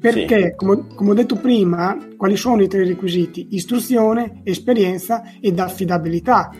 Perché, 0.00 0.50
sì. 0.50 0.54
come, 0.54 0.86
come, 0.94 1.10
ho 1.10 1.14
detto 1.14 1.36
prima, 1.36 1.96
quali 2.16 2.36
sono 2.36 2.62
i 2.62 2.68
tre 2.68 2.84
requisiti? 2.84 3.48
Istruzione, 3.50 4.40
esperienza 4.44 5.22
ed 5.40 5.58
affidabilità. 5.58 6.50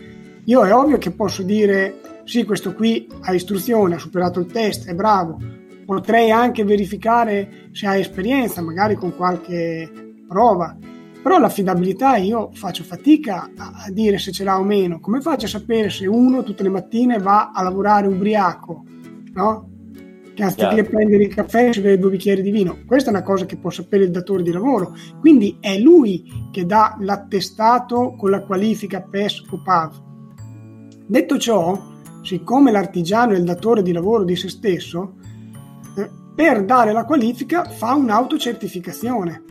Io 0.45 0.63
è 0.63 0.73
ovvio 0.73 0.97
che 0.97 1.11
posso 1.11 1.43
dire 1.43 1.99
sì, 2.25 2.43
questo 2.43 2.73
qui 2.73 3.07
ha 3.21 3.33
istruzione, 3.33 3.95
ha 3.95 3.99
superato 3.99 4.39
il 4.39 4.45
test, 4.45 4.87
è 4.87 4.93
bravo, 4.93 5.39
potrei 5.85 6.31
anche 6.31 6.63
verificare 6.63 7.69
se 7.71 7.87
ha 7.87 7.95
esperienza, 7.95 8.61
magari 8.61 8.95
con 8.95 9.15
qualche 9.15 9.89
prova. 10.27 10.77
Però 11.21 11.37
l'affidabilità 11.39 12.17
io 12.17 12.51
faccio 12.53 12.83
fatica 12.83 13.49
a 13.55 13.89
dire 13.91 14.17
se 14.19 14.31
ce 14.31 14.43
l'ha 14.43 14.59
o 14.59 14.63
meno. 14.63 14.99
Come 14.99 15.21
faccio 15.21 15.45
a 15.45 15.49
sapere 15.49 15.89
se 15.89 16.05
uno 16.07 16.43
tutte 16.43 16.63
le 16.63 16.69
mattine 16.69 17.17
va 17.17 17.51
a 17.51 17.63
lavorare 17.63 18.07
ubriaco, 18.07 18.83
no? 19.33 19.68
Che 20.39 20.45
anziché 20.45 20.83
prendere 20.83 21.23
il 21.23 21.33
caffè 21.33 21.73
si 21.73 21.81
beve 21.81 21.99
due 21.99 22.11
bicchieri 22.11 22.41
di 22.41 22.49
vino. 22.49 22.79
Questa 22.85 23.09
è 23.09 23.13
una 23.13 23.23
cosa 23.23 23.45
che 23.45 23.57
può 23.57 23.69
sapere 23.69 24.05
il 24.05 24.11
datore 24.11 24.41
di 24.41 24.51
lavoro. 24.51 24.95
Quindi 25.19 25.57
è 25.59 25.77
lui 25.77 26.47
che 26.49 26.65
dà 26.65 26.95
l'attestato 27.01 28.15
con 28.15 28.29
la 28.29 28.41
qualifica 28.43 29.01
PES 29.01 29.43
o 29.49 29.61
PAV. 29.61 30.01
Detto 31.05 31.37
ciò, 31.37 31.77
siccome 32.23 32.71
l'artigiano 32.71 33.33
è 33.33 33.37
il 33.37 33.43
datore 33.43 33.81
di 33.81 33.91
lavoro 33.91 34.23
di 34.23 34.37
se 34.37 34.47
stesso, 34.47 35.15
per 36.33 36.63
dare 36.63 36.93
la 36.93 37.03
qualifica 37.03 37.65
fa 37.65 37.95
un'autocertificazione. 37.95 39.43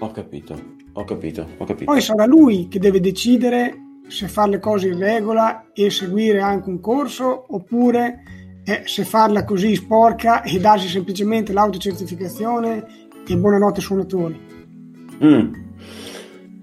Ho 0.00 0.10
capito, 0.10 0.60
ho 0.92 1.04
capito, 1.04 1.46
ho 1.56 1.64
capito. 1.64 1.84
Poi 1.84 2.00
sarà 2.00 2.26
lui 2.26 2.66
che 2.66 2.80
deve 2.80 2.98
decidere 2.98 4.00
se 4.08 4.26
fare 4.26 4.50
le 4.50 4.58
cose 4.58 4.88
in 4.88 4.98
regola 4.98 5.70
e 5.72 5.88
seguire 5.88 6.40
anche 6.40 6.68
un 6.68 6.80
corso 6.80 7.44
oppure 7.54 8.24
eh, 8.70 8.82
se 8.86 9.04
farla 9.04 9.44
così 9.44 9.74
sporca 9.74 10.42
e 10.42 10.60
darsi 10.60 10.86
semplicemente 10.86 11.52
l'autocertificazione 11.52 12.84
e 13.26 13.36
buonanotte 13.36 13.80
suonatori. 13.80 14.40
Mm, 15.24 15.52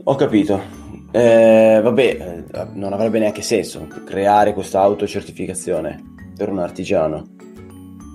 ho 0.03 0.15
capito. 0.15 0.75
Eh, 1.11 1.79
vabbè, 1.83 2.45
eh, 2.51 2.67
non 2.73 2.93
avrebbe 2.93 3.19
neanche 3.19 3.41
senso 3.41 3.87
creare 4.05 4.53
questa 4.53 4.81
autocertificazione 4.81 6.01
per 6.35 6.49
un 6.49 6.59
artigiano. 6.59 7.25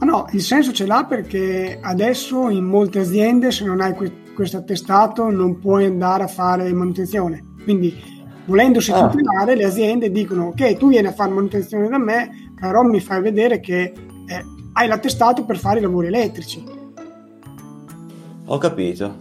Ma 0.00 0.06
no, 0.06 0.26
il 0.32 0.42
senso 0.42 0.72
ce 0.72 0.86
l'ha 0.86 1.04
perché 1.04 1.78
adesso 1.80 2.48
in 2.48 2.64
molte 2.64 3.00
aziende 3.00 3.52
se 3.52 3.64
non 3.64 3.80
hai 3.80 3.94
questo 4.34 4.56
attestato 4.56 5.30
non 5.30 5.58
puoi 5.58 5.84
andare 5.84 6.24
a 6.24 6.28
fare 6.28 6.72
manutenzione. 6.72 7.42
Quindi 7.62 7.94
volendosi 8.44 8.90
ah. 8.90 9.08
tutelare 9.08 9.54
le 9.54 9.64
aziende 9.64 10.10
dicono 10.10 10.46
ok 10.46 10.76
tu 10.76 10.88
vieni 10.88 11.06
a 11.06 11.12
fare 11.12 11.30
manutenzione 11.30 11.88
da 11.88 11.98
me 11.98 12.51
però 12.62 12.82
mi 12.82 13.00
fai 13.00 13.20
vedere 13.20 13.58
che 13.58 13.92
eh, 14.26 14.44
hai 14.74 14.86
l'attestato 14.86 15.44
per 15.44 15.58
fare 15.58 15.80
i 15.80 15.82
lavori 15.82 16.06
elettrici. 16.06 16.62
Ho 18.46 18.56
capito. 18.58 19.16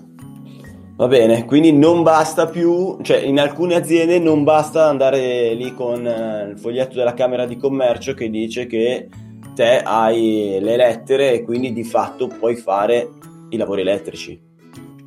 Va 0.96 1.08
bene, 1.08 1.46
quindi 1.46 1.74
non 1.74 2.04
basta 2.04 2.46
più, 2.46 3.00
cioè 3.02 3.18
in 3.18 3.40
alcune 3.40 3.74
aziende 3.74 4.20
non 4.20 4.44
basta 4.44 4.88
andare 4.88 5.56
lì 5.56 5.74
con 5.74 6.06
eh, 6.06 6.50
il 6.52 6.60
foglietto 6.60 6.94
della 6.94 7.16
Camera 7.16 7.48
di 7.48 7.58
Commercio 7.58 8.14
che 8.14 8.30
dice 8.30 8.68
che 8.68 9.10
te 9.56 9.80
hai 9.80 10.60
le 10.62 10.76
lettere 10.76 11.34
e 11.34 11.44
quindi 11.44 11.74
di 11.74 11.84
fatto 11.84 12.28
puoi 12.28 12.56
fare 12.56 13.10
i 13.50 13.58
lavori 13.58 13.82
elettrici. 13.82 14.40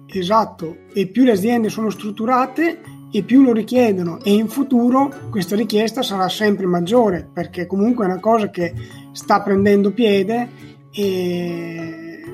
Esatto, 0.08 0.78
e 0.92 1.06
più 1.06 1.22
le 1.22 1.32
aziende 1.32 1.68
sono 1.68 1.88
strutturate 1.88 2.80
e 3.16 3.22
più 3.22 3.42
lo 3.42 3.52
richiedono 3.52 4.18
e 4.24 4.32
in 4.32 4.48
futuro 4.48 5.08
questa 5.30 5.54
richiesta 5.54 6.02
sarà 6.02 6.28
sempre 6.28 6.66
maggiore 6.66 7.24
perché 7.32 7.64
comunque 7.64 8.04
è 8.04 8.08
una 8.08 8.18
cosa 8.18 8.50
che 8.50 8.74
sta 9.12 9.40
prendendo 9.40 9.92
piede 9.92 10.48
e 10.90 12.24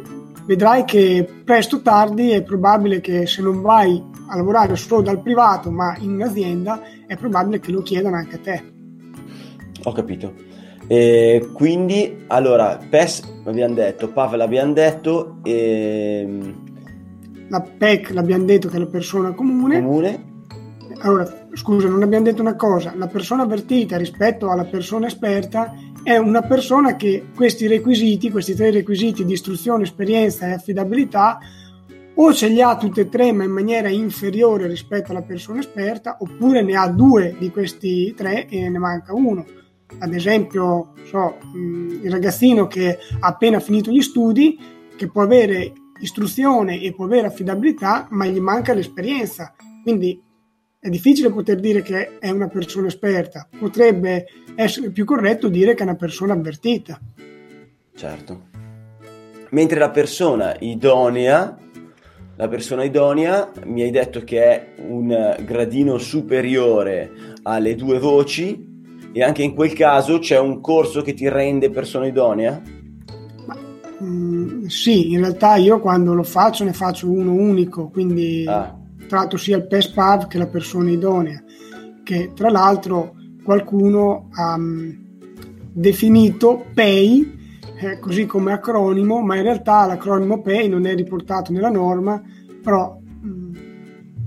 vedrai 0.46 0.84
che 0.86 1.28
presto 1.44 1.76
o 1.76 1.80
tardi 1.82 2.30
è 2.30 2.42
probabile 2.42 3.02
che 3.02 3.26
se 3.26 3.42
non 3.42 3.60
vai 3.60 4.02
a 4.28 4.36
lavorare 4.36 4.74
solo 4.76 5.02
dal 5.02 5.20
privato 5.20 5.70
ma 5.70 5.94
in 5.98 6.12
un'azienda 6.14 6.80
è 7.06 7.14
probabile 7.14 7.60
che 7.60 7.72
lo 7.72 7.82
chiedano 7.82 8.16
anche 8.16 8.36
a 8.36 8.38
te. 8.38 8.62
Ho 9.84 9.92
capito. 9.92 10.32
E 10.86 11.50
quindi, 11.52 12.24
allora, 12.28 12.78
PES 12.88 13.42
l'abbiamo 13.44 13.74
detto, 13.74 14.08
PAV 14.08 14.34
l'abbiamo 14.34 14.72
detto, 14.72 15.36
e... 15.44 16.54
la 17.48 17.60
PEC 17.60 18.10
l'abbiamo 18.10 18.44
detto 18.44 18.68
che 18.68 18.76
è 18.76 18.78
la 18.78 18.86
persona 18.86 19.32
comune. 19.32 19.80
comune. 19.80 20.29
Allora, 21.02 21.46
scusa, 21.54 21.88
non 21.88 22.02
abbiamo 22.02 22.24
detto 22.24 22.42
una 22.42 22.56
cosa, 22.56 22.92
la 22.94 23.06
persona 23.06 23.42
avvertita 23.42 23.96
rispetto 23.96 24.50
alla 24.50 24.64
persona 24.64 25.06
esperta 25.06 25.74
è 26.02 26.16
una 26.16 26.42
persona 26.42 26.96
che 26.96 27.28
questi 27.34 27.66
requisiti, 27.66 28.30
questi 28.30 28.54
tre 28.54 28.70
requisiti 28.70 29.24
di 29.24 29.32
istruzione, 29.32 29.84
esperienza 29.84 30.46
e 30.46 30.52
affidabilità, 30.52 31.38
o 32.14 32.34
ce 32.34 32.48
li 32.48 32.60
ha 32.60 32.76
tutte 32.76 33.02
e 33.02 33.08
tre 33.08 33.32
ma 33.32 33.44
in 33.44 33.50
maniera 33.50 33.88
inferiore 33.88 34.66
rispetto 34.66 35.12
alla 35.12 35.22
persona 35.22 35.60
esperta, 35.60 36.18
oppure 36.20 36.62
ne 36.62 36.76
ha 36.76 36.88
due 36.88 37.34
di 37.38 37.50
questi 37.50 38.12
tre 38.14 38.46
e 38.46 38.68
ne 38.68 38.78
manca 38.78 39.14
uno 39.14 39.44
ad 39.98 40.14
esempio 40.14 40.92
so, 41.04 41.36
mm, 41.56 42.04
il 42.04 42.10
ragazzino 42.10 42.66
che 42.66 42.98
ha 43.18 43.26
appena 43.26 43.60
finito 43.60 43.90
gli 43.90 44.02
studi, 44.02 44.58
che 44.96 45.08
può 45.08 45.22
avere 45.22 45.72
istruzione 46.00 46.80
e 46.80 46.92
può 46.94 47.04
avere 47.04 47.26
affidabilità, 47.26 48.06
ma 48.10 48.26
gli 48.26 48.40
manca 48.40 48.72
l'esperienza. 48.72 49.54
Quindi 49.82 50.22
è 50.82 50.88
difficile 50.88 51.30
poter 51.30 51.60
dire 51.60 51.82
che 51.82 52.18
è 52.18 52.30
una 52.30 52.48
persona 52.48 52.86
esperta, 52.86 53.46
potrebbe 53.58 54.24
essere 54.54 54.90
più 54.90 55.04
corretto 55.04 55.48
dire 55.48 55.74
che 55.74 55.80
è 55.80 55.86
una 55.86 55.94
persona 55.94 56.32
avvertita. 56.32 56.98
Certo. 57.94 58.48
mentre 59.50 59.78
la 59.78 59.90
persona 59.90 60.56
idonea 60.60 61.54
la 62.36 62.48
persona 62.48 62.84
idonea 62.84 63.50
mi 63.66 63.82
hai 63.82 63.90
detto 63.90 64.24
che 64.24 64.42
è 64.42 64.74
un 64.88 65.36
gradino 65.44 65.98
superiore 65.98 67.10
alle 67.42 67.74
due 67.74 67.98
voci 67.98 68.66
e 69.12 69.22
anche 69.22 69.42
in 69.42 69.54
quel 69.54 69.74
caso 69.74 70.18
c'è 70.18 70.38
un 70.38 70.62
corso 70.62 71.02
che 71.02 71.12
ti 71.12 71.28
rende 71.28 71.68
persona 71.68 72.06
idonea? 72.06 72.62
Mm, 74.02 74.64
sì, 74.64 75.12
in 75.12 75.18
realtà 75.18 75.56
io 75.56 75.78
quando 75.80 76.14
lo 76.14 76.22
faccio 76.22 76.64
ne 76.64 76.72
faccio 76.72 77.10
uno 77.10 77.34
unico, 77.34 77.90
quindi 77.90 78.46
ah. 78.48 78.79
Tratto 79.10 79.36
sia 79.36 79.56
il 79.56 79.66
PESPAV 79.66 80.28
che 80.28 80.38
la 80.38 80.46
persona 80.46 80.88
idonea, 80.88 81.42
che 82.04 82.30
tra 82.32 82.48
l'altro 82.48 83.16
qualcuno 83.42 84.28
ha 84.30 84.54
um, 84.54 84.96
definito 85.72 86.66
PEI 86.72 87.38
eh, 87.80 87.98
così 87.98 88.24
come 88.26 88.52
acronimo, 88.52 89.20
ma 89.20 89.34
in 89.34 89.42
realtà 89.42 89.84
l'acronimo 89.84 90.40
PEI 90.40 90.68
non 90.68 90.86
è 90.86 90.94
riportato 90.94 91.50
nella 91.50 91.70
norma, 91.70 92.22
però 92.62 92.96
mm, 93.26 93.54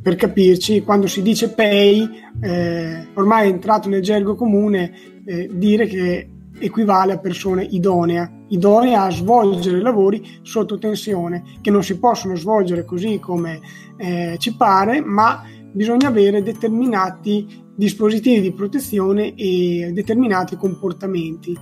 per 0.01 0.15
capirci, 0.15 0.81
quando 0.81 1.07
si 1.07 1.21
dice 1.21 1.53
PEI, 1.53 2.09
eh, 2.41 3.07
ormai 3.13 3.47
è 3.47 3.53
entrato 3.53 3.87
nel 3.87 4.01
gergo 4.01 4.35
comune 4.35 4.91
eh, 5.23 5.49
dire 5.49 5.85
che 5.85 6.29
equivale 6.59 7.13
a 7.13 7.19
persone 7.19 7.63
idonea, 7.63 8.29
idonea 8.53 9.03
a 9.03 9.11
svolgere 9.11 9.81
lavori 9.81 10.39
sotto 10.41 10.77
tensione, 10.77 11.43
che 11.61 11.71
non 11.71 11.83
si 11.83 11.99
possono 11.99 12.35
svolgere 12.35 12.85
così 12.85 13.19
come 13.19 13.59
eh, 13.97 14.35
ci 14.39 14.55
pare, 14.55 15.01
ma 15.01 15.43
bisogna 15.71 16.07
avere 16.07 16.43
determinati 16.43 17.61
dispositivi 17.75 18.41
di 18.41 18.53
protezione 18.53 19.33
e 19.35 19.91
determinati 19.93 20.55
comportamenti. 20.55 21.57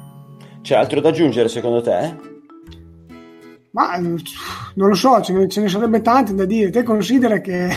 C'è 0.62 0.76
altro 0.76 1.00
da 1.00 1.10
aggiungere 1.10 1.48
secondo 1.48 1.82
te? 1.82 2.30
Ma 3.72 3.96
non 3.98 4.20
lo 4.74 4.94
so, 4.94 5.22
ce 5.22 5.32
ne, 5.32 5.48
ce 5.48 5.62
ne 5.62 5.70
sarebbe 5.70 6.02
tante 6.02 6.36
da 6.36 6.44
dire. 6.44 6.70
Te 6.70 6.84
considera 6.84 7.40
che 7.40 7.70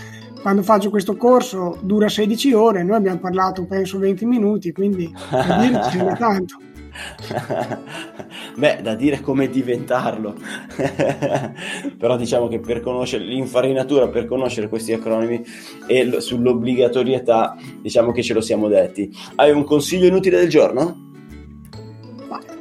quando 0.40 0.62
faccio 0.62 0.88
questo 0.88 1.16
corso 1.16 1.78
dura 1.82 2.08
16 2.08 2.52
ore, 2.54 2.82
noi 2.82 2.96
abbiamo 2.96 3.20
parlato 3.20 3.66
penso 3.66 3.98
20 3.98 4.24
minuti, 4.24 4.72
quindi 4.72 5.12
da 5.30 5.58
dire 5.60 5.82
ce 5.90 6.02
n'è 6.02 6.16
tanto. 6.16 6.56
Beh, 8.56 8.80
da 8.82 8.94
dire 8.94 9.20
come 9.20 9.48
diventarlo, 9.48 10.34
però 11.98 12.16
diciamo 12.16 12.48
che 12.48 12.58
per 12.60 12.80
conoscere 12.80 13.24
l'infarinatura, 13.24 14.08
per 14.08 14.26
conoscere 14.26 14.68
questi 14.68 14.92
acronimi 14.92 15.42
e 15.86 16.20
sull'obbligatorietà, 16.20 17.56
diciamo 17.80 18.12
che 18.12 18.22
ce 18.22 18.34
lo 18.34 18.40
siamo 18.40 18.68
detti. 18.68 19.10
Hai 19.36 19.50
un 19.50 19.64
consiglio 19.64 20.06
inutile 20.06 20.38
del 20.38 20.48
giorno? 20.48 21.10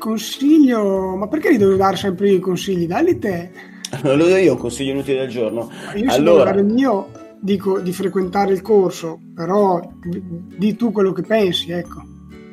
consiglio, 0.02 1.16
ma 1.16 1.28
perché 1.28 1.54
gli 1.54 1.58
devo 1.60 1.76
dare 1.76 1.96
sempre 1.96 2.32
i 2.32 2.40
consigli? 2.40 2.88
Dalli 2.88 3.20
te. 3.20 3.52
Non 4.04 4.18
lo 4.18 4.28
do 4.28 4.38
io 4.38 4.54
un 4.54 4.58
consiglio 4.58 4.94
inutile 4.94 5.20
del 5.20 5.30
giorno. 5.30 5.70
Io 5.96 6.10
se 6.10 6.16
allora... 6.16 6.52
il 6.52 6.66
mio 6.66 7.10
dico 7.40 7.80
di 7.80 7.92
frequentare 7.92 8.54
il 8.54 8.62
corso, 8.62 9.20
però 9.36 9.82
di 10.02 10.76
tu 10.76 10.92
quello 10.92 11.12
che 11.12 11.24
pensi, 11.24 11.72
ecco. 11.72 12.02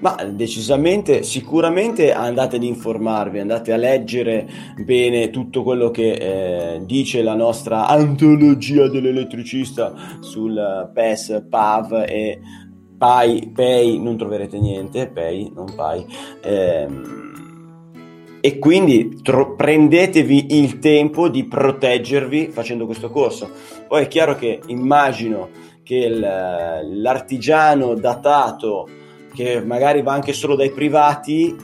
Ma 0.00 0.14
decisamente, 0.30 1.24
sicuramente 1.24 2.12
andate 2.12 2.56
ad 2.56 2.62
informarvi, 2.62 3.40
andate 3.40 3.72
a 3.72 3.76
leggere 3.76 4.48
bene 4.76 5.30
tutto 5.30 5.64
quello 5.64 5.90
che 5.90 6.12
eh, 6.12 6.80
dice 6.84 7.22
la 7.22 7.34
nostra 7.34 7.88
antologia 7.88 8.88
dell'elettricista 8.88 9.92
sul 10.20 10.90
PES, 10.94 11.46
PAV 11.48 12.04
e 12.06 12.40
PAI, 12.96 13.50
PEI, 13.52 13.98
non 13.98 14.16
troverete 14.16 14.58
niente, 14.58 15.08
PEI, 15.08 15.52
non 15.54 15.74
PAI. 15.74 16.06
Ehm, 16.42 17.28
e 18.40 18.58
quindi 18.58 19.20
tro- 19.20 19.56
prendetevi 19.56 20.58
il 20.58 20.78
tempo 20.78 21.28
di 21.28 21.44
proteggervi 21.44 22.48
facendo 22.48 22.86
questo 22.86 23.10
corso. 23.10 23.50
Poi 23.88 24.04
è 24.04 24.08
chiaro 24.08 24.36
che 24.36 24.60
immagino 24.66 25.48
che 25.82 25.96
il, 25.96 26.20
l'artigiano 26.20 27.94
datato, 27.94 28.88
che 29.38 29.62
magari 29.64 30.02
va 30.02 30.14
anche 30.14 30.32
solo 30.32 30.56
dai 30.56 30.72
privati, 30.72 31.54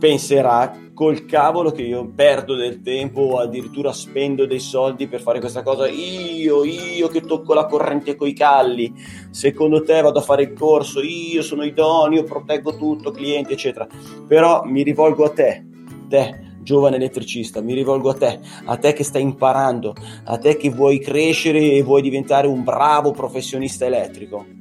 penserà 0.00 0.88
col 0.92 1.26
cavolo 1.26 1.70
che 1.70 1.82
io 1.82 2.10
perdo 2.12 2.56
del 2.56 2.82
tempo 2.82 3.20
o 3.20 3.38
addirittura 3.38 3.92
spendo 3.92 4.46
dei 4.46 4.58
soldi 4.58 5.06
per 5.06 5.20
fare 5.20 5.38
questa 5.38 5.62
cosa. 5.62 5.86
Io, 5.86 6.64
io 6.64 7.06
che 7.06 7.20
tocco 7.20 7.54
la 7.54 7.66
corrente 7.66 8.16
coi 8.16 8.32
calli, 8.32 8.92
secondo 9.30 9.84
te 9.84 10.00
vado 10.00 10.18
a 10.18 10.22
fare 10.22 10.42
il 10.42 10.54
corso, 10.54 11.00
io 11.02 11.42
sono 11.42 11.62
idoneo, 11.62 12.24
proteggo 12.24 12.76
tutto, 12.76 13.12
clienti, 13.12 13.52
eccetera. 13.52 13.86
Però 14.26 14.64
mi 14.64 14.82
rivolgo 14.82 15.22
a 15.22 15.30
te, 15.30 15.64
te, 16.08 16.54
giovane 16.62 16.96
elettricista, 16.96 17.60
mi 17.60 17.74
rivolgo 17.74 18.10
a 18.10 18.14
te, 18.14 18.40
a 18.64 18.76
te 18.76 18.92
che 18.92 19.04
stai 19.04 19.22
imparando, 19.22 19.94
a 20.24 20.36
te 20.36 20.56
che 20.56 20.70
vuoi 20.70 20.98
crescere 20.98 21.60
e 21.60 21.82
vuoi 21.84 22.02
diventare 22.02 22.48
un 22.48 22.64
bravo 22.64 23.12
professionista 23.12 23.86
elettrico. 23.86 24.58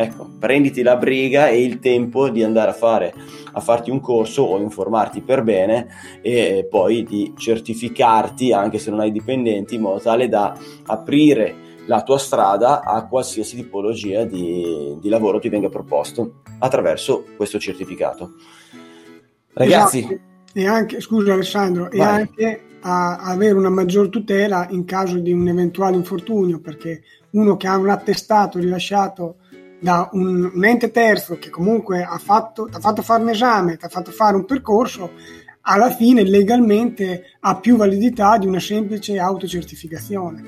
Ecco, 0.00 0.30
prenditi 0.38 0.82
la 0.82 0.94
briga 0.94 1.48
e 1.48 1.60
il 1.60 1.80
tempo 1.80 2.28
di 2.28 2.44
andare 2.44 2.70
a 2.70 2.72
fare 2.72 3.12
a 3.50 3.58
farti 3.58 3.90
un 3.90 3.98
corso 3.98 4.42
o 4.42 4.56
informarti 4.60 5.22
per 5.22 5.42
bene 5.42 5.88
e 6.22 6.68
poi 6.70 7.02
di 7.02 7.34
certificarti 7.36 8.52
anche 8.52 8.78
se 8.78 8.90
non 8.90 9.00
hai 9.00 9.10
dipendenti 9.10 9.74
in 9.74 9.80
modo 9.80 9.98
tale 9.98 10.28
da 10.28 10.56
aprire 10.86 11.82
la 11.86 12.04
tua 12.04 12.18
strada 12.18 12.84
a 12.84 13.08
qualsiasi 13.08 13.56
tipologia 13.56 14.22
di, 14.22 14.96
di 15.00 15.08
lavoro 15.08 15.40
ti 15.40 15.48
venga 15.48 15.68
proposto 15.68 16.42
attraverso 16.60 17.24
questo 17.36 17.58
certificato. 17.58 18.34
Ragazzi, 19.54 19.98
esatto 19.98 20.26
e 20.52 20.66
anche, 20.66 21.00
scusa 21.00 21.32
Alessandro, 21.32 21.88
Vai. 21.92 21.98
e 21.98 22.02
anche 22.02 22.62
a, 22.80 23.16
a 23.16 23.30
avere 23.30 23.54
una 23.54 23.68
maggior 23.68 24.08
tutela 24.08 24.66
in 24.70 24.84
caso 24.84 25.18
di 25.18 25.32
un 25.32 25.46
eventuale 25.48 25.96
infortunio, 25.96 26.60
perché 26.60 27.02
uno 27.30 27.56
che 27.56 27.66
ha 27.66 27.76
un 27.76 27.88
attestato 27.88 28.58
rilasciato 28.58 29.36
da 29.80 30.08
un, 30.12 30.50
un 30.54 30.64
ente 30.64 30.90
terzo 30.90 31.38
che 31.38 31.50
comunque 31.50 32.02
ha 32.02 32.18
fatto, 32.18 32.66
ti 32.66 32.76
ha 32.76 32.80
fatto 32.80 33.02
fare 33.02 33.22
un 33.22 33.28
esame, 33.30 33.76
ti 33.76 33.84
ha 33.84 33.88
fatto 33.88 34.10
fare 34.10 34.36
un 34.36 34.44
percorso, 34.44 35.12
alla 35.62 35.90
fine 35.90 36.22
legalmente 36.22 37.36
ha 37.40 37.56
più 37.56 37.76
validità 37.76 38.38
di 38.38 38.46
una 38.46 38.60
semplice 38.60 39.18
autocertificazione. 39.18 40.42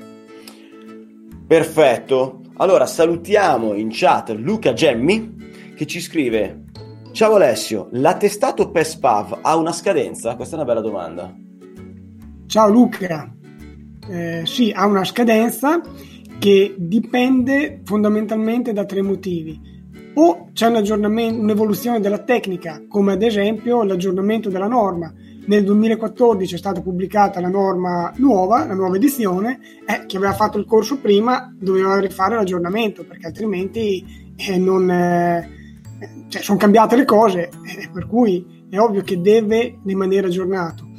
Perfetto. 1.47 2.41
Allora 2.57 2.85
salutiamo 2.85 3.73
in 3.73 3.89
chat 3.91 4.29
Luca 4.29 4.73
Gemmi 4.73 5.73
che 5.75 5.85
ci 5.87 5.99
scrive 5.99 6.63
Ciao 7.11 7.35
Alessio, 7.35 7.89
l'attestato 7.91 8.71
PESPAV 8.71 9.39
ha 9.41 9.57
una 9.57 9.73
scadenza? 9.73 10.35
Questa 10.35 10.55
è 10.55 10.59
una 10.59 10.67
bella 10.67 10.81
domanda. 10.81 11.35
Ciao 12.45 12.69
Luca, 12.69 13.33
eh, 14.09 14.43
sì, 14.45 14.71
ha 14.73 14.85
una 14.85 15.03
scadenza 15.03 15.81
che 16.41 16.73
dipende 16.75 17.81
fondamentalmente 17.83 18.73
da 18.73 18.83
tre 18.83 19.03
motivi. 19.03 19.61
O 20.15 20.49
c'è 20.53 20.65
un 20.65 21.05
un'evoluzione 21.05 21.99
della 21.99 22.17
tecnica, 22.17 22.81
come 22.89 23.13
ad 23.13 23.21
esempio 23.21 23.83
l'aggiornamento 23.83 24.49
della 24.49 24.67
norma. 24.67 25.13
Nel 25.45 25.63
2014 25.63 26.55
è 26.55 26.57
stata 26.57 26.81
pubblicata 26.81 27.39
la 27.41 27.47
norma 27.47 28.11
nuova, 28.15 28.65
la 28.65 28.73
nuova 28.73 28.95
edizione, 28.95 29.59
eh, 29.85 30.07
chi 30.07 30.15
aveva 30.15 30.33
fatto 30.33 30.57
il 30.57 30.65
corso 30.65 30.97
prima 30.97 31.55
doveva 31.55 31.99
rifare 31.99 32.33
l'aggiornamento 32.33 33.05
perché 33.05 33.27
altrimenti 33.27 34.33
eh, 34.35 34.57
non... 34.57 34.89
Eh, 34.89 35.49
cioè, 36.27 36.41
sono 36.41 36.57
cambiate 36.57 36.95
le 36.95 37.05
cose, 37.05 37.49
eh, 37.49 37.87
per 37.93 38.07
cui 38.07 38.65
è 38.67 38.79
ovvio 38.79 39.03
che 39.03 39.21
deve 39.21 39.77
rimanere 39.85 40.25
aggiornato. 40.25 40.89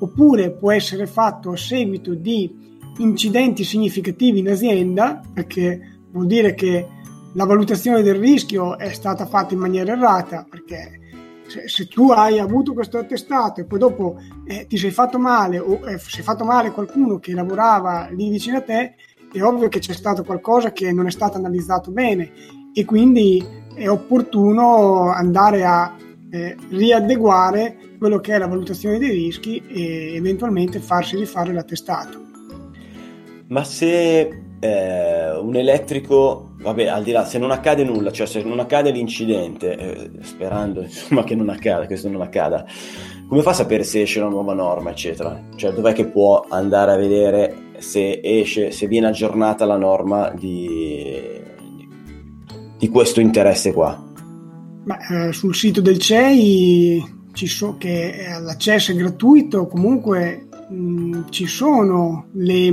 Oppure 0.00 0.52
può 0.52 0.72
essere 0.72 1.06
fatto 1.06 1.50
a 1.50 1.58
seguito 1.58 2.14
di 2.14 2.67
incidenti 2.98 3.64
significativi 3.64 4.38
in 4.38 4.48
azienda, 4.48 5.20
perché 5.32 6.00
vuol 6.10 6.26
dire 6.26 6.54
che 6.54 6.86
la 7.34 7.44
valutazione 7.44 8.02
del 8.02 8.16
rischio 8.16 8.78
è 8.78 8.92
stata 8.92 9.26
fatta 9.26 9.54
in 9.54 9.60
maniera 9.60 9.92
errata, 9.92 10.46
perché 10.48 10.98
se, 11.46 11.68
se 11.68 11.86
tu 11.86 12.10
hai 12.10 12.38
avuto 12.38 12.74
questo 12.74 12.98
attestato 12.98 13.60
e 13.60 13.64
poi 13.64 13.78
dopo 13.78 14.16
eh, 14.46 14.66
ti 14.66 14.76
sei 14.76 14.90
fatto 14.90 15.18
male 15.18 15.58
o 15.58 15.80
eh, 15.86 15.94
è 15.94 16.22
fatto 16.22 16.44
male 16.44 16.70
qualcuno 16.70 17.18
che 17.18 17.32
lavorava 17.32 18.08
lì 18.10 18.28
vicino 18.28 18.58
a 18.58 18.62
te, 18.62 18.94
è 19.32 19.42
ovvio 19.42 19.68
che 19.68 19.78
c'è 19.78 19.92
stato 19.92 20.24
qualcosa 20.24 20.72
che 20.72 20.92
non 20.92 21.06
è 21.06 21.10
stato 21.10 21.36
analizzato 21.36 21.90
bene 21.90 22.30
e 22.72 22.84
quindi 22.84 23.44
è 23.74 23.88
opportuno 23.88 25.10
andare 25.10 25.64
a 25.64 25.94
eh, 26.30 26.56
riadeguare 26.70 27.76
quello 27.98 28.18
che 28.20 28.34
è 28.34 28.38
la 28.38 28.46
valutazione 28.46 28.98
dei 28.98 29.10
rischi 29.10 29.62
e 29.66 30.14
eventualmente 30.14 30.80
farsi 30.80 31.16
rifare 31.16 31.52
l'attestato. 31.52 32.27
Ma 33.48 33.64
se 33.64 34.28
eh, 34.60 35.30
un 35.38 35.56
elettrico, 35.56 36.50
vabbè, 36.60 36.86
al 36.86 37.02
di 37.02 37.12
là, 37.12 37.24
se 37.24 37.38
non 37.38 37.50
accade 37.50 37.84
nulla, 37.84 38.10
cioè 38.10 38.26
se 38.26 38.42
non 38.42 38.58
accade 38.58 38.90
l'incidente, 38.90 39.76
eh, 39.76 40.10
sperando 40.20 40.82
insomma 40.84 41.24
che 41.24 41.34
non 41.34 41.48
accada, 41.48 41.86
questo 41.86 42.08
non 42.08 42.20
accada, 42.20 42.66
come 43.26 43.42
fa 43.42 43.50
a 43.50 43.54
sapere 43.54 43.84
se 43.84 44.02
esce 44.02 44.20
una 44.20 44.28
nuova 44.28 44.52
norma, 44.52 44.90
eccetera? 44.90 45.44
Cioè 45.56 45.72
dov'è 45.72 45.92
che 45.92 46.06
può 46.06 46.44
andare 46.48 46.92
a 46.92 46.96
vedere 46.96 47.66
se 47.78 48.20
esce, 48.22 48.70
se 48.70 48.86
viene 48.86 49.06
aggiornata 49.06 49.64
la 49.64 49.76
norma 49.76 50.30
di, 50.30 51.40
di 52.76 52.88
questo 52.88 53.20
interesse 53.20 53.72
qua? 53.72 54.04
Beh, 54.84 55.28
eh, 55.28 55.32
sul 55.32 55.54
sito 55.54 55.80
del 55.80 55.98
CEI 55.98 57.16
ci 57.32 57.46
so 57.46 57.76
che 57.78 58.26
l'accesso 58.40 58.92
è 58.92 58.94
gratuito, 58.94 59.66
comunque 59.66 60.48
mh, 60.68 61.28
ci 61.30 61.46
sono 61.46 62.26
le, 62.32 62.70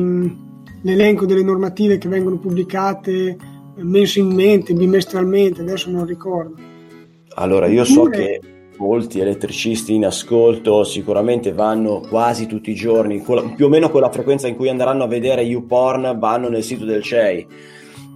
l'elenco 0.85 1.25
delle 1.25 1.43
normative 1.43 1.97
che 1.97 2.07
vengono 2.07 2.37
pubblicate 2.37 3.37
mensilmente, 3.77 4.73
bimestralmente, 4.73 5.61
adesso 5.61 5.89
non 5.89 6.05
ricordo. 6.05 6.55
Allora, 7.35 7.65
io 7.65 7.83
so 7.83 8.03
che 8.03 8.39
molti 8.77 9.19
elettricisti 9.19 9.95
in 9.95 10.05
ascolto 10.05 10.83
sicuramente 10.83 11.53
vanno 11.53 12.01
quasi 12.01 12.45
tutti 12.45 12.71
i 12.71 12.75
giorni, 12.75 13.21
più 13.55 13.65
o 13.65 13.69
meno 13.69 13.89
con 13.89 14.01
la 14.01 14.11
frequenza 14.11 14.47
in 14.47 14.55
cui 14.55 14.69
andranno 14.69 15.03
a 15.03 15.07
vedere 15.07 15.41
YouPorn, 15.41 16.17
vanno 16.19 16.49
nel 16.49 16.63
sito 16.63 16.85
del 16.85 17.01
CEI. 17.01 17.47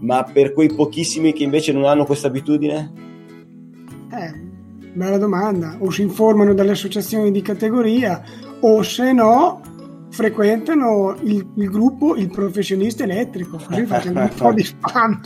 Ma 0.01 0.23
per 0.23 0.53
quei 0.53 0.73
pochissimi 0.73 1.33
che 1.33 1.43
invece 1.43 1.73
non 1.73 1.85
hanno 1.85 2.05
questa 2.05 2.27
abitudine? 2.27 2.91
Eh, 4.11 4.39
bella 4.93 5.17
domanda. 5.17 5.75
O 5.79 5.89
si 5.89 6.03
informano 6.03 6.53
dalle 6.53 6.71
associazioni 6.71 7.31
di 7.31 7.41
categoria, 7.41 8.23
o 8.61 8.81
se 8.83 9.11
no 9.11 9.61
frequentano 10.09 11.15
il, 11.21 11.47
il 11.55 11.69
gruppo 11.69 12.15
Il 12.15 12.29
Professionista 12.29 13.03
Elettrico, 13.03 13.57
così 13.57 13.85
facendo 13.85 14.19
un 14.21 14.31
po' 14.35 14.53
di 14.53 14.63
spam. 14.65 15.21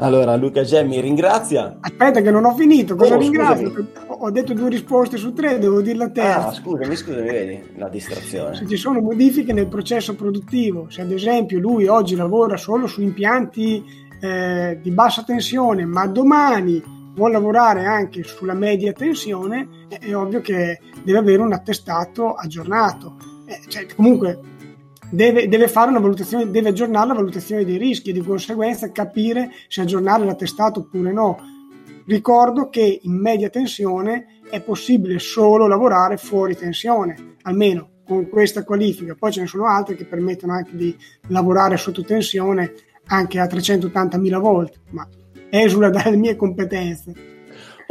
Allora, 0.00 0.36
Luca 0.36 0.62
Gemmi 0.62 1.00
ringrazia. 1.00 1.78
Aspetta, 1.80 2.20
che 2.20 2.30
non 2.30 2.44
ho 2.44 2.54
finito. 2.54 2.94
Cosa 2.94 3.16
oh, 3.16 3.18
ringrazio? 3.18 3.70
Scusami. 3.70 3.88
Ho 4.20 4.30
detto 4.30 4.54
due 4.54 4.68
risposte 4.68 5.16
su 5.16 5.32
tre, 5.32 5.58
devo 5.58 5.80
dirla 5.80 6.04
a 6.04 6.10
terza. 6.10 6.48
Ah, 6.48 6.52
scusami, 6.52 6.94
scusami, 6.94 7.28
vedi 7.28 7.62
la 7.76 7.88
distrazione. 7.88 8.54
Se 8.54 8.66
ci 8.66 8.76
sono 8.76 9.00
modifiche 9.00 9.52
nel 9.52 9.66
processo 9.66 10.14
produttivo, 10.14 10.86
se 10.88 11.02
ad 11.02 11.10
esempio 11.10 11.58
lui 11.58 11.86
oggi 11.86 12.14
lavora 12.14 12.56
solo 12.56 12.86
su 12.86 13.00
impianti 13.02 13.84
eh, 14.20 14.78
di 14.80 14.90
bassa 14.90 15.22
tensione, 15.22 15.84
ma 15.84 16.06
domani 16.06 16.82
vuole 17.18 17.32
lavorare 17.32 17.84
anche 17.84 18.22
sulla 18.22 18.54
media 18.54 18.92
tensione, 18.92 19.86
è, 19.88 19.98
è 19.98 20.16
ovvio 20.16 20.40
che 20.40 20.80
deve 21.02 21.18
avere 21.18 21.42
un 21.42 21.52
attestato 21.52 22.34
aggiornato. 22.34 23.16
Eh, 23.44 23.60
cioè, 23.68 23.86
comunque 23.94 24.38
deve, 25.10 25.48
deve, 25.48 25.68
fare 25.68 25.90
una 25.90 25.98
valutazione, 25.98 26.50
deve 26.50 26.68
aggiornare 26.68 27.08
la 27.08 27.14
valutazione 27.14 27.64
dei 27.64 27.76
rischi 27.76 28.10
e 28.10 28.12
di 28.12 28.20
conseguenza 28.20 28.92
capire 28.92 29.50
se 29.66 29.80
aggiornare 29.80 30.24
l'attestato 30.24 30.80
oppure 30.80 31.12
no. 31.12 31.38
Ricordo 32.06 32.70
che 32.70 33.00
in 33.02 33.20
media 33.20 33.50
tensione 33.50 34.40
è 34.48 34.62
possibile 34.62 35.18
solo 35.18 35.66
lavorare 35.66 36.16
fuori 36.16 36.56
tensione, 36.56 37.36
almeno 37.42 37.96
con 38.06 38.28
questa 38.28 38.64
qualifica. 38.64 39.14
Poi 39.14 39.32
ce 39.32 39.40
ne 39.40 39.46
sono 39.46 39.66
altre 39.66 39.96
che 39.96 40.06
permettono 40.06 40.52
anche 40.52 40.74
di 40.74 40.96
lavorare 41.26 41.76
sotto 41.76 42.02
tensione 42.02 42.72
anche 43.08 43.38
a 43.40 43.44
380.000 43.44 44.38
volt, 44.38 44.80
ma 44.90 45.06
esula 45.50 45.90
dalle 45.90 46.16
mie 46.16 46.36
competenze. 46.36 47.36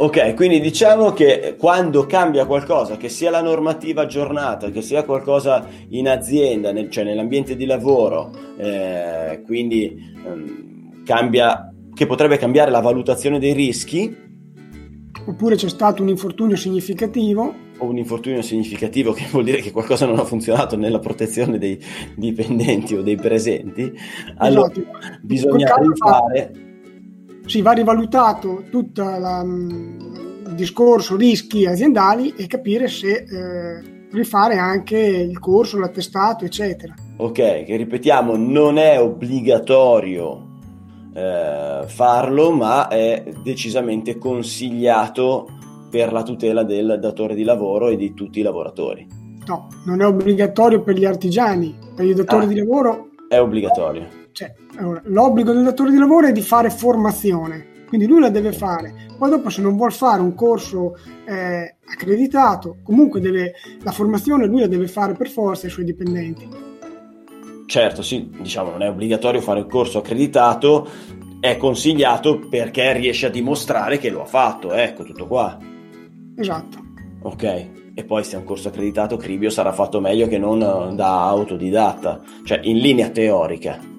Ok, 0.00 0.34
quindi 0.34 0.60
diciamo 0.60 1.12
che 1.12 1.56
quando 1.58 2.06
cambia 2.06 2.46
qualcosa, 2.46 2.96
che 2.96 3.08
sia 3.08 3.30
la 3.30 3.42
normativa 3.42 4.02
aggiornata, 4.02 4.70
che 4.70 4.80
sia 4.80 5.02
qualcosa 5.02 5.66
in 5.88 6.08
azienda, 6.08 6.70
nel, 6.70 6.88
cioè 6.88 7.02
nell'ambiente 7.02 7.56
di 7.56 7.66
lavoro, 7.66 8.30
eh, 8.58 9.42
quindi 9.44 10.14
ehm, 10.24 11.02
cambia, 11.02 11.74
che 11.92 12.06
potrebbe 12.06 12.36
cambiare 12.36 12.70
la 12.70 12.78
valutazione 12.78 13.40
dei 13.40 13.52
rischi. 13.52 14.16
Oppure 15.26 15.56
c'è 15.56 15.68
stato 15.68 16.00
un 16.00 16.10
infortunio 16.10 16.54
significativo. 16.54 17.52
O 17.78 17.86
un 17.86 17.98
infortunio 17.98 18.40
significativo 18.40 19.12
che 19.12 19.26
vuol 19.28 19.42
dire 19.42 19.60
che 19.60 19.72
qualcosa 19.72 20.06
non 20.06 20.20
ha 20.20 20.24
funzionato 20.24 20.76
nella 20.76 21.00
protezione 21.00 21.58
dei 21.58 21.76
dipendenti 22.14 22.94
o 22.94 23.02
dei 23.02 23.16
presenti. 23.16 23.92
Allora 24.36 24.70
esatto. 24.70 25.18
bisogna 25.22 25.74
rifare 25.74 26.66
si 27.48 27.62
va 27.62 27.72
rivalutato 27.72 28.64
tutto 28.70 29.02
il 29.02 30.54
discorso 30.54 31.16
rischi 31.16 31.64
aziendali 31.64 32.34
e 32.36 32.46
capire 32.46 32.88
se 32.88 33.24
eh, 33.24 34.06
rifare 34.12 34.58
anche 34.58 34.98
il 34.98 35.38
corso, 35.38 35.78
l'attestato, 35.78 36.44
eccetera. 36.44 36.94
Ok, 37.16 37.64
che 37.64 37.76
ripetiamo, 37.76 38.36
non 38.36 38.76
è 38.76 39.00
obbligatorio 39.00 40.46
eh, 41.14 41.84
farlo, 41.86 42.52
ma 42.52 42.88
è 42.88 43.24
decisamente 43.42 44.18
consigliato 44.18 45.48
per 45.90 46.12
la 46.12 46.22
tutela 46.22 46.64
del 46.64 46.98
datore 47.00 47.34
di 47.34 47.44
lavoro 47.44 47.88
e 47.88 47.96
di 47.96 48.12
tutti 48.12 48.40
i 48.40 48.42
lavoratori. 48.42 49.06
No, 49.46 49.68
non 49.86 50.02
è 50.02 50.06
obbligatorio 50.06 50.82
per 50.82 50.96
gli 50.96 51.06
artigiani, 51.06 51.74
per 51.94 52.04
i 52.04 52.12
datori 52.12 52.44
ah, 52.44 52.48
di 52.48 52.56
lavoro 52.56 53.08
è 53.28 53.38
obbligatorio. 53.38 54.06
Cioè, 54.32 54.54
allora, 54.78 55.02
l'obbligo 55.06 55.52
del 55.52 55.64
datore 55.64 55.90
di 55.90 55.98
lavoro 55.98 56.28
è 56.28 56.32
di 56.32 56.40
fare 56.40 56.70
formazione, 56.70 57.84
quindi 57.88 58.06
lui 58.06 58.20
la 58.20 58.30
deve 58.30 58.52
fare. 58.52 58.94
Poi 59.18 59.28
dopo 59.28 59.50
se 59.50 59.60
non 59.60 59.76
vuole 59.76 59.90
fare 59.92 60.22
un 60.22 60.34
corso 60.34 60.96
eh, 61.26 61.76
accreditato, 61.84 62.76
comunque 62.84 63.20
deve, 63.20 63.54
la 63.82 63.90
formazione 63.90 64.46
lui 64.46 64.60
la 64.60 64.68
deve 64.68 64.86
fare 64.86 65.14
per 65.14 65.28
forza 65.28 65.66
ai 65.66 65.72
suoi 65.72 65.84
dipendenti. 65.84 66.48
Certo, 67.66 68.02
sì, 68.02 68.30
diciamo 68.40 68.70
non 68.70 68.82
è 68.82 68.88
obbligatorio 68.88 69.40
fare 69.40 69.60
il 69.60 69.66
corso 69.66 69.98
accreditato, 69.98 70.88
è 71.40 71.56
consigliato 71.56 72.38
perché 72.48 72.92
riesce 72.92 73.26
a 73.26 73.30
dimostrare 73.30 73.98
che 73.98 74.10
lo 74.10 74.22
ha 74.22 74.26
fatto, 74.26 74.72
ecco 74.72 75.02
tutto 75.02 75.26
qua. 75.26 75.58
Esatto. 76.36 76.86
Ok, 77.22 77.42
e 77.94 78.04
poi 78.04 78.22
se 78.22 78.36
è 78.36 78.38
un 78.38 78.44
corso 78.44 78.68
accreditato 78.68 79.16
Cribio 79.16 79.50
sarà 79.50 79.72
fatto 79.72 80.00
meglio 80.00 80.28
che 80.28 80.38
non 80.38 80.60
da 80.94 81.26
autodidatta, 81.26 82.20
cioè 82.44 82.60
in 82.62 82.78
linea 82.78 83.08
teorica. 83.08 83.96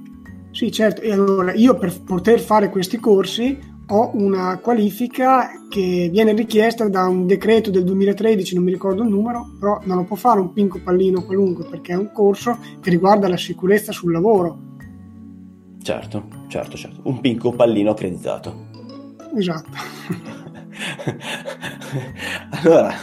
Sì, 0.60 0.74
certo. 0.74 1.00
E 1.00 1.14
allora 1.14 1.54
io 1.54 1.76
per 1.76 2.04
poter 2.04 2.42
fare 2.42 2.70
questi 2.70 3.00
corsi 3.00 3.58
ho 3.88 4.12
una 4.16 4.58
qualifica 4.58 5.52
che 5.70 6.10
viene 6.12 6.34
richiesta 6.34 6.90
da 6.90 7.08
un 7.08 7.26
decreto 7.26 7.72
del 7.72 7.86
2013, 7.86 8.56
non 8.56 8.66
mi 8.66 8.72
ricordo 8.74 9.04
il 9.04 9.08
numero, 9.08 9.56
però 9.58 9.80
non 9.86 9.96
lo 9.96 10.04
può 10.04 10.18
fare 10.18 10.42
un 10.42 10.52
pinco 10.52 10.82
pallino 10.84 11.24
qualunque 11.24 11.64
perché 11.64 11.94
è 11.94 11.96
un 11.96 12.12
corso 12.12 12.60
che 12.82 12.90
riguarda 12.90 13.30
la 13.30 13.38
sicurezza 13.38 13.94
sul 13.94 14.12
lavoro. 14.12 14.60
Certo, 15.82 16.28
certo, 16.50 16.76
certo. 16.76 17.00
Un 17.04 17.22
pinco 17.22 17.54
pallino 17.54 17.92
accreditato. 17.92 18.68
Esatto. 19.38 19.70
allora, 22.62 22.94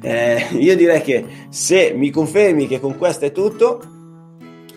eh, 0.00 0.46
io 0.52 0.76
direi 0.76 1.02
che 1.02 1.26
se 1.48 1.94
mi 1.96 2.10
confermi 2.10 2.68
che 2.68 2.78
con 2.78 2.96
questo 2.96 3.24
è 3.24 3.32
tutto, 3.32 3.80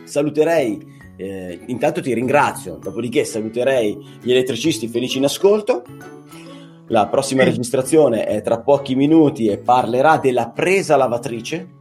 saluterei 0.06 0.94
eh, 1.18 1.60
intanto 1.68 2.02
ti 2.02 2.14
ringrazio, 2.14 2.78
dopodiché 2.82 3.24
saluterei 3.24 3.98
gli 4.22 4.32
elettricisti 4.32 4.88
felici 4.88 5.18
in 5.18 5.26
ascolto. 5.26 5.84
La 6.88 7.08
prossima 7.08 7.44
registrazione 7.44 8.26
è 8.26 8.42
tra 8.42 8.60
pochi 8.60 8.96
minuti 8.96 9.48
e 9.48 9.58
parlerà 9.58 10.18
della 10.18 10.50
presa 10.50 10.96
lavatrice. 10.96 11.74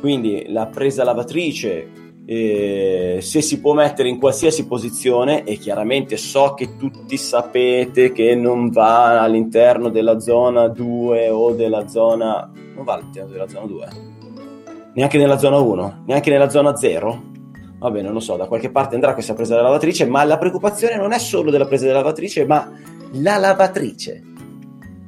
Quindi 0.00 0.46
la 0.48 0.66
presa 0.66 1.02
lavatrice, 1.02 1.90
eh, 2.24 3.18
se 3.20 3.40
si 3.40 3.60
può 3.60 3.72
mettere 3.72 4.08
in 4.08 4.18
qualsiasi 4.18 4.66
posizione, 4.66 5.44
e 5.44 5.56
chiaramente 5.56 6.16
so 6.16 6.54
che 6.54 6.76
tutti 6.76 7.16
sapete 7.16 8.12
che 8.12 8.34
non 8.34 8.70
va 8.70 9.20
all'interno 9.20 9.88
della 9.88 10.20
zona 10.20 10.68
2 10.68 11.28
o 11.30 11.52
della 11.52 11.88
zona... 11.88 12.50
non 12.74 12.84
va 12.84 12.94
all'interno 12.94 13.30
della 13.30 13.48
zona 13.48 13.66
2, 13.66 13.88
neanche 14.94 15.18
nella 15.18 15.38
zona 15.38 15.58
1, 15.58 16.04
neanche 16.06 16.30
nella 16.30 16.48
zona 16.48 16.76
0 16.76 17.29
va 17.80 17.90
bene, 17.90 18.04
non 18.04 18.14
lo 18.14 18.20
so, 18.20 18.36
da 18.36 18.46
qualche 18.46 18.70
parte 18.70 18.94
andrà 18.94 19.14
questa 19.14 19.32
presa 19.32 19.54
della 19.54 19.68
lavatrice, 19.68 20.04
ma 20.04 20.22
la 20.24 20.38
preoccupazione 20.38 20.96
non 20.96 21.12
è 21.12 21.18
solo 21.18 21.50
della 21.50 21.66
presa 21.66 21.86
della 21.86 21.98
lavatrice, 21.98 22.44
ma 22.44 22.70
la 23.12 23.38
lavatrice. 23.38 24.24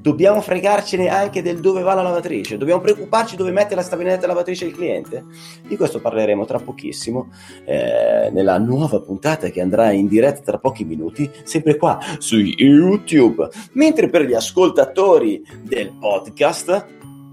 Dobbiamo 0.01 0.41
fregarcene 0.41 1.09
anche 1.09 1.43
del 1.43 1.61
dove 1.61 1.83
va 1.83 1.95
la 1.95 2.03
lavatrice, 2.03 2.57
dobbiamo 2.57 2.81
preoccuparci 2.81 3.37
dove 3.37 3.53
mette 3.53 3.77
la 3.77 3.83
stavinetta 3.83 4.27
lavatrice 4.27 4.65
il 4.65 4.73
cliente. 4.73 5.25
Di 5.65 5.77
questo 5.77 6.01
parleremo 6.01 6.45
tra 6.45 6.59
pochissimo 6.59 7.31
eh, 7.65 8.29
nella 8.33 8.59
nuova 8.59 9.01
puntata 9.01 9.49
che 9.51 9.61
andrà 9.61 9.93
in 9.93 10.09
diretta 10.09 10.41
tra 10.41 10.59
pochi 10.59 10.85
minuti, 10.85 11.31
sempre 11.45 11.77
qua 11.77 12.01
su 12.19 12.37
YouTube. 12.37 13.49
Mentre 13.75 14.09
per 14.09 14.23
gli 14.23 14.35
ascoltatori 14.35 15.47
del 15.63 15.93
podcast 15.93 16.87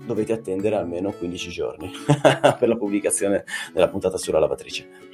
dovete 0.06 0.34
attendere 0.34 0.75
almeno 0.75 1.12
15 1.12 1.49
giorni 1.49 1.91
per 2.06 2.67
la 2.67 2.75
pubblicazione 2.75 3.45
della 3.73 3.89
puntata 3.89 4.17
sulla 4.17 4.38
lavatrice. 4.38 5.09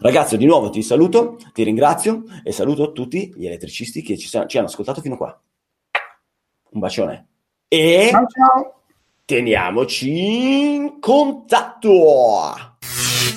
Ragazzi, 0.00 0.36
di 0.36 0.46
nuovo 0.46 0.70
ti 0.70 0.80
saluto, 0.80 1.38
ti 1.52 1.64
ringrazio 1.64 2.22
e 2.44 2.52
saluto 2.52 2.92
tutti 2.92 3.32
gli 3.34 3.46
elettricisti 3.46 4.00
che 4.00 4.16
ci, 4.16 4.28
ci 4.28 4.56
hanno 4.58 4.68
ascoltato 4.68 5.00
fino 5.00 5.14
a 5.14 5.16
qua. 5.16 5.40
Un 6.70 6.80
bacione. 6.80 7.26
E 7.66 8.08
ciao, 8.10 8.26
ciao. 8.28 8.82
teniamoci 9.24 10.74
in 10.74 11.00
contatto. 11.00 12.76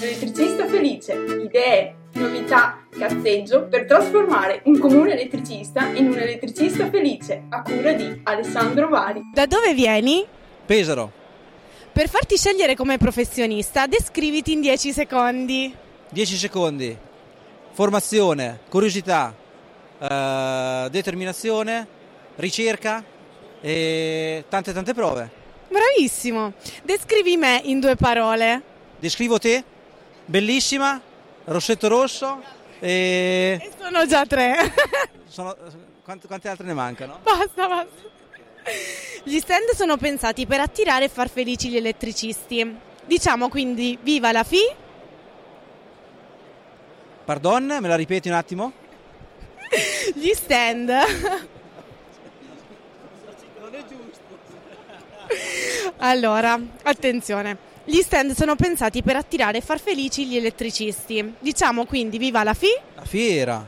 Elettricista 0.02 0.68
felice, 0.68 1.14
idee, 1.14 1.96
novità, 2.14 2.86
cazzeggio 2.92 3.68
per 3.68 3.86
trasformare 3.86 4.62
un 4.66 4.78
comune 4.78 5.14
elettricista 5.14 5.88
in 5.88 6.10
un 6.10 6.18
elettricista 6.18 6.90
felice 6.92 7.46
a 7.50 7.64
cura 7.64 7.94
di 7.94 8.22
Alessandro 8.24 8.88
Vari. 8.88 9.22
Da 9.34 9.48
dove 9.48 9.74
vieni? 9.74 10.24
Pesaro. 10.64 11.12
Per 11.92 12.08
farti 12.08 12.38
scegliere 12.38 12.76
come 12.76 13.00
professionista, 13.00 13.88
descriviti 13.88 14.52
in 14.52 14.62
10 14.62 14.94
secondi. 14.94 15.90
10 16.12 16.36
secondi. 16.38 16.98
Formazione, 17.72 18.60
curiosità, 18.68 19.34
eh, 19.98 20.88
determinazione, 20.92 21.88
ricerca 22.36 23.02
e 23.62 24.44
tante 24.50 24.74
tante 24.74 24.94
prove. 24.94 25.30
bravissimo. 25.70 26.54
Descrivi 26.84 27.38
me 27.38 27.62
in 27.64 27.80
due 27.80 27.96
parole. 27.96 28.62
Descrivo 29.00 29.40
te, 29.40 29.64
bellissima, 30.26 31.00
rossetto 31.46 31.88
rosso 31.88 32.44
e... 32.80 33.58
E 33.62 33.72
sono 33.80 34.06
già 34.06 34.26
tre. 34.26 34.74
Sono... 35.28 35.56
Quante, 36.04 36.28
quante 36.28 36.50
altre 36.50 36.66
ne 36.66 36.74
mancano? 36.74 37.20
basta, 37.24 37.68
basta. 37.68 38.10
Gli 39.24 39.40
stand 39.40 39.70
sono 39.76 39.96
pensati 39.96 40.46
per 40.46 40.60
attirare 40.60 41.06
e 41.06 41.10
far 41.10 41.30
felici 41.30 41.70
gli 41.70 41.78
elettricisti. 41.78 42.76
Diciamo 43.06 43.48
quindi 43.48 43.98
viva 44.02 44.34
la 44.34 44.44
FI, 44.44 44.60
Pardon, 47.32 47.78
me 47.80 47.88
la 47.88 47.96
ripeti 47.96 48.28
un 48.28 48.34
attimo? 48.34 48.74
gli 50.16 50.34
stand. 50.34 50.92
Allora, 56.00 56.60
attenzione. 56.84 57.58
Gli 57.86 58.02
stand 58.02 58.34
sono 58.34 58.58
pensati 58.58 59.02
per 59.02 59.16
attirare 59.16 59.60
e 59.60 59.62
far 59.62 59.80
felici 59.80 60.28
gli 60.28 60.36
elettricisti. 60.36 61.36
Diciamo 61.40 61.86
quindi 61.86 62.18
viva 62.18 62.44
la 62.44 62.54
FI. 62.54 62.68
La 62.96 63.06
fiera. 63.06 63.66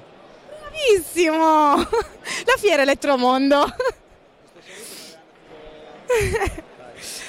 Bravissimo! 0.59 1.77
La 1.77 2.57
fiera 2.57 2.81
Elettromondo. 2.81 3.65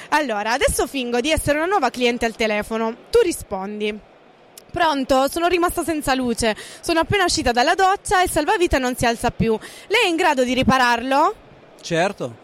Allora, 0.09 0.51
adesso 0.51 0.89
fingo 0.89 1.21
di 1.21 1.31
essere 1.31 1.59
una 1.59 1.67
nuova 1.67 1.91
cliente 1.91 2.25
al 2.25 2.35
telefono. 2.35 2.97
Tu 3.11 3.21
rispondi. 3.23 4.13
Pronto, 4.75 5.29
sono 5.29 5.47
rimasta 5.47 5.85
senza 5.85 6.15
luce. 6.15 6.57
Sono 6.81 6.99
appena 6.99 7.23
uscita 7.23 7.53
dalla 7.53 7.77
doccia 7.77 8.21
e 8.21 8.25
il 8.25 8.31
salvavita 8.31 8.79
non 8.79 8.97
si 8.97 9.07
alza 9.07 9.31
più. 9.31 9.57
Lei 9.87 10.07
è 10.07 10.09
in 10.09 10.17
grado 10.17 10.43
di 10.43 10.53
ripararlo? 10.53 11.35
Certo. 11.81 12.35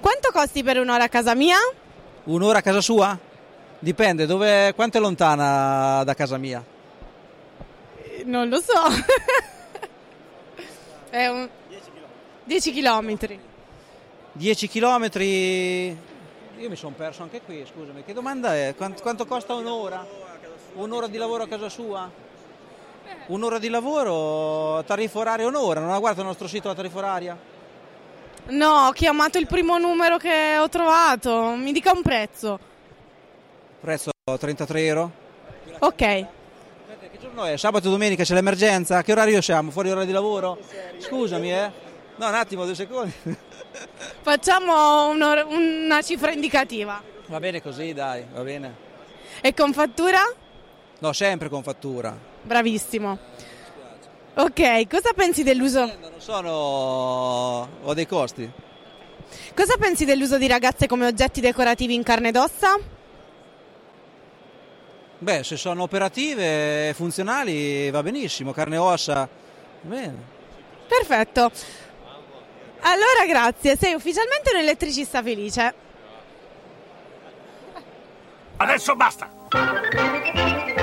Quanto 0.00 0.32
costi 0.32 0.64
per 0.64 0.80
un'ora 0.80 1.04
a 1.04 1.08
casa 1.08 1.36
mia? 1.36 1.58
Un'ora 2.24 2.58
a 2.58 2.60
casa 2.60 2.80
sua? 2.80 3.16
Dipende, 3.78 4.26
dove, 4.26 4.72
quanto 4.74 4.98
è 4.98 5.00
lontana 5.00 6.02
da 6.02 6.14
casa 6.14 6.38
mia? 6.38 6.60
Non 8.24 8.48
lo 8.48 8.60
so. 8.60 8.72
È 11.08 11.28
un 11.28 11.48
10 12.42 12.72
chilometri. 12.72 13.38
10 14.32 14.66
chilometri. 14.66 15.96
Io 16.58 16.68
mi 16.68 16.74
sono 16.74 16.96
perso 16.96 17.22
anche 17.22 17.42
qui, 17.42 17.64
scusami. 17.64 18.02
Che 18.02 18.12
domanda 18.12 18.56
è? 18.56 18.74
Quanto, 18.76 19.02
quanto 19.02 19.24
costa 19.24 19.54
un'ora? 19.54 20.33
Un'ora 20.74 21.06
di 21.06 21.18
lavoro 21.18 21.44
a 21.44 21.48
casa 21.48 21.68
sua? 21.68 22.10
Un'ora 23.26 23.58
di 23.58 23.68
lavoro, 23.68 24.82
tariffa 24.84 25.18
oraria 25.20 25.46
un'ora, 25.46 25.80
non 25.80 25.90
ha 25.90 25.98
guardato 25.98 26.22
il 26.22 26.26
nostro 26.26 26.48
sito 26.48 26.68
la 26.68 26.74
tariffa 26.74 26.98
oraria? 26.98 27.38
No, 28.46 28.86
ho 28.88 28.92
chiamato 28.92 29.38
il 29.38 29.46
primo 29.46 29.78
numero 29.78 30.16
che 30.16 30.56
ho 30.58 30.68
trovato. 30.68 31.54
Mi 31.56 31.72
dica 31.72 31.92
un 31.92 32.02
prezzo. 32.02 32.58
Prezzo 33.80 34.10
33 34.38 34.84
euro. 34.84 35.10
Ok. 35.78 35.96
Che 35.96 36.28
giorno 37.20 37.44
è? 37.44 37.56
Sabato 37.56 37.86
e 37.86 37.90
domenica 37.90 38.24
c'è 38.24 38.34
l'emergenza? 38.34 39.00
Che 39.02 39.12
orario 39.12 39.40
siamo? 39.40 39.70
Fuori 39.70 39.90
ora 39.90 40.04
di 40.04 40.12
lavoro? 40.12 40.58
Scusami, 40.98 41.52
eh. 41.52 41.70
No, 42.16 42.28
un 42.28 42.34
attimo, 42.34 42.64
due 42.64 42.74
secondi. 42.74 43.14
Facciamo 44.22 45.08
una 45.08 46.02
cifra 46.02 46.32
indicativa. 46.32 47.00
Va 47.26 47.38
bene 47.40 47.62
così, 47.62 47.92
dai, 47.92 48.26
va 48.32 48.42
bene. 48.42 48.74
E 49.40 49.54
con 49.54 49.72
fattura? 49.72 50.20
No, 51.04 51.12
sempre 51.12 51.50
con 51.50 51.62
fattura. 51.62 52.16
Bravissimo. 52.40 53.18
Ok, 54.36 54.88
cosa 54.88 55.12
pensi 55.14 55.42
dell'uso? 55.42 55.84
Non 55.84 56.12
sono... 56.16 57.68
ho 57.82 57.92
dei 57.92 58.06
costi. 58.06 58.50
Cosa 59.54 59.76
pensi 59.76 60.06
dell'uso 60.06 60.38
di 60.38 60.46
ragazze 60.46 60.86
come 60.86 61.04
oggetti 61.04 61.42
decorativi 61.42 61.92
in 61.92 62.02
carne 62.02 62.28
ed 62.28 62.36
ossa? 62.36 62.78
Beh, 65.18 65.44
se 65.44 65.58
sono 65.58 65.82
operative 65.82 66.88
e 66.88 66.94
funzionali 66.94 67.90
va 67.90 68.02
benissimo, 68.02 68.52
carne 68.52 68.76
e 68.76 68.78
ossa. 68.78 69.28
Bene. 69.82 70.16
Perfetto. 70.88 71.50
Allora 72.80 73.26
grazie, 73.28 73.76
sei 73.76 73.92
ufficialmente 73.92 74.52
un 74.54 74.60
elettricista 74.60 75.22
felice. 75.22 75.74
Adesso 78.56 78.96
basta! 78.96 80.82